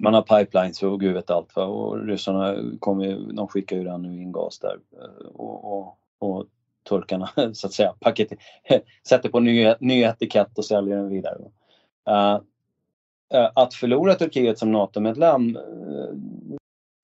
[0.00, 1.56] man har pipelines och gud vet allt.
[1.56, 1.64] Va?
[1.64, 4.78] Och ryssarna kommer, de skickar ju nu in gas där.
[4.92, 6.46] Eh, och, och, och,
[6.88, 8.28] turkarna så att säga paket,
[9.08, 11.38] sätter på ny, ny etikett och säljer den vidare.
[12.08, 12.40] Uh,
[13.54, 15.58] att förlora Turkiet som NATO-medlem,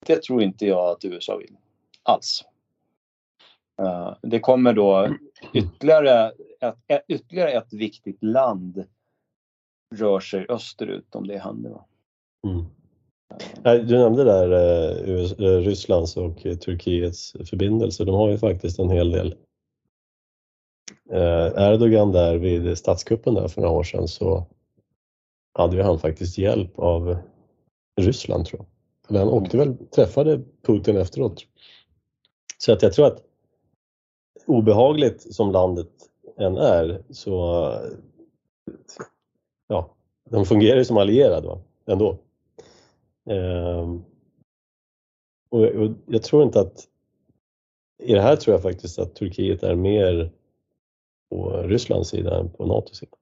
[0.05, 1.57] det tror inte jag att USA vill
[2.03, 2.43] alls.
[3.81, 5.07] Uh, det kommer då
[5.53, 6.31] ytterligare
[6.87, 8.85] ett, ytterligare ett viktigt land
[9.95, 11.81] rör sig österut om det händer.
[12.47, 12.65] Mm.
[13.87, 14.53] Du nämnde där
[15.09, 18.05] uh, Rysslands och Turkiets förbindelser.
[18.05, 19.35] De har ju faktiskt en hel del.
[21.11, 24.47] Uh, Erdogan där vid statskuppen där för några år sedan så
[25.53, 27.17] hade ju han faktiskt hjälp av
[28.01, 28.67] Ryssland tror jag.
[29.09, 31.45] Eller han åkte väl, träffade Putin efteråt.
[32.57, 33.23] Så att jag tror att
[34.51, 35.89] obehagligt som landet
[36.37, 37.31] än är så
[39.67, 39.95] ja,
[40.29, 41.61] de fungerar ju som allierade va?
[41.85, 42.17] ändå.
[43.25, 44.03] Ehm,
[45.49, 46.87] och, och jag tror inte att
[48.03, 50.31] i det här tror jag faktiskt att Turkiet är mer
[51.29, 53.17] på Rysslands sida än på NATOs sida.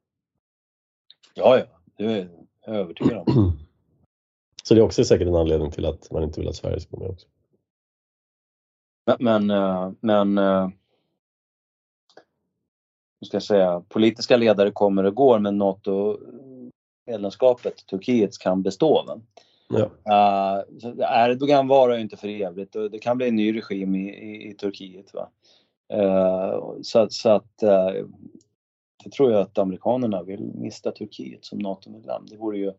[1.35, 1.65] Ja, ja,
[1.97, 2.29] det är
[2.65, 3.57] jag övertygad om.
[4.63, 6.97] Så det är också säkert en anledning till att man inte vill att Sverige ska
[6.97, 7.27] gå med också.
[9.05, 10.69] Men, men, eh, men eh,
[13.19, 19.03] hur ska jag säga, politiska ledare kommer och går men NATO-medlemskapet, Turkiet, kan bestå.
[19.07, 19.21] Va?
[19.69, 19.85] Ja.
[19.85, 20.63] Uh,
[21.25, 24.49] Erdogan varar ju inte för evigt och det kan bli en ny regim i, i,
[24.49, 25.13] i Turkiet.
[25.13, 25.29] Va?
[25.93, 27.91] Uh, så, så att uh,
[29.03, 32.25] det tror jag att amerikanerna vill mista Turkiet som NATO-medlem.
[32.29, 32.71] Det vore ju,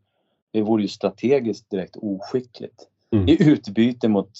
[0.51, 2.88] det vore ju strategiskt direkt oskickligt.
[3.12, 3.28] Mm.
[3.28, 4.32] I utbyte mot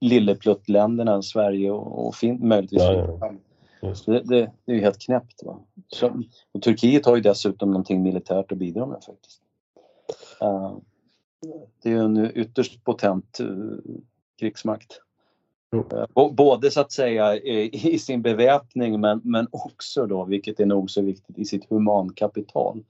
[0.00, 3.32] lillepluttländerna Sverige och, och fin, möjligtvis Ja, ja.
[3.80, 5.42] Det, det, det är ju helt knäppt.
[5.42, 5.58] Va?
[5.88, 6.22] Så,
[6.52, 9.42] och Turkiet har ju dessutom någonting militärt att bidra med faktiskt.
[10.42, 10.76] Uh,
[11.82, 13.78] det är ju en ytterst potent uh,
[14.38, 15.00] krigsmakt.
[15.74, 20.66] Uh, både så att säga i, i sin beväpning men, men också då, vilket är
[20.66, 22.84] nog så viktigt, i sitt humankapital.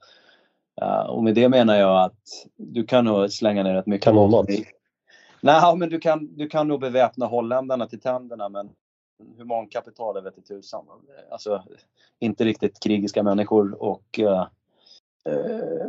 [1.07, 4.45] Och med det menar jag att du kan nog slänga ner rätt mycket Kanonmat.
[5.41, 8.69] Nej, men du kan, du kan nog beväpna holländarna till tänderna men
[9.37, 10.85] humankapital är vete tusan.
[11.31, 11.63] Alltså
[12.19, 14.47] inte riktigt krigiska människor och, eh,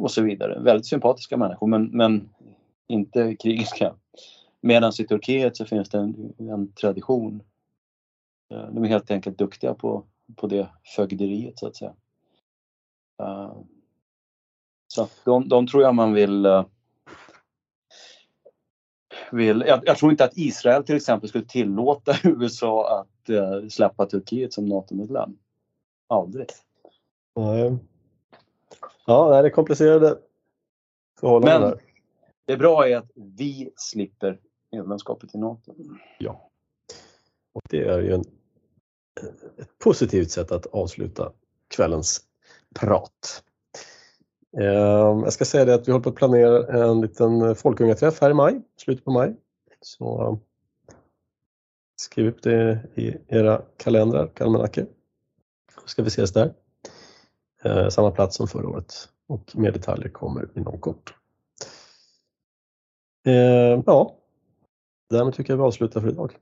[0.01, 0.61] och så vidare.
[0.61, 2.28] Väldigt sympatiska människor men, men
[2.87, 3.95] inte krigiska.
[4.61, 7.43] Medan i Turkiet så finns det en, en tradition.
[8.53, 10.05] Eh, de är helt enkelt duktiga på,
[10.37, 11.95] på det fögderiet så att säga.
[13.22, 13.53] Eh,
[14.87, 16.64] så de, de tror jag man vill eh,
[19.33, 24.07] vill, jag, jag tror inte att Israel till exempel skulle tillåta USA att eh, släppa
[24.07, 25.37] Turkiet som NATO-medlem.
[26.09, 26.47] Aldrig.
[27.37, 27.78] Nej.
[29.07, 30.18] Ja, det är komplicerade
[31.20, 31.80] förhållanden Men- där.
[32.45, 34.39] Det bra är att vi slipper
[34.72, 35.74] medlemskapet i NATO.
[36.18, 36.51] Ja.
[37.53, 38.24] Och det är ju en,
[39.57, 41.33] ett positivt sätt att avsluta
[41.68, 42.20] kvällens
[42.74, 43.45] prat.
[44.61, 48.30] Ehm, jag ska säga det att vi håller på att planera en liten folkungaträff här
[48.30, 49.36] i maj, slutet på maj.
[49.80, 50.38] Så ehm,
[51.96, 54.86] skriv upp det i era kalendrar, almanackor.
[55.82, 56.55] Så ska vi ses där.
[57.62, 61.14] Ehm, samma plats som förra året och mer detaljer kommer inom kort.
[63.86, 64.16] Ja,
[65.11, 66.36] därmed tycker jag vi avslutar för idag.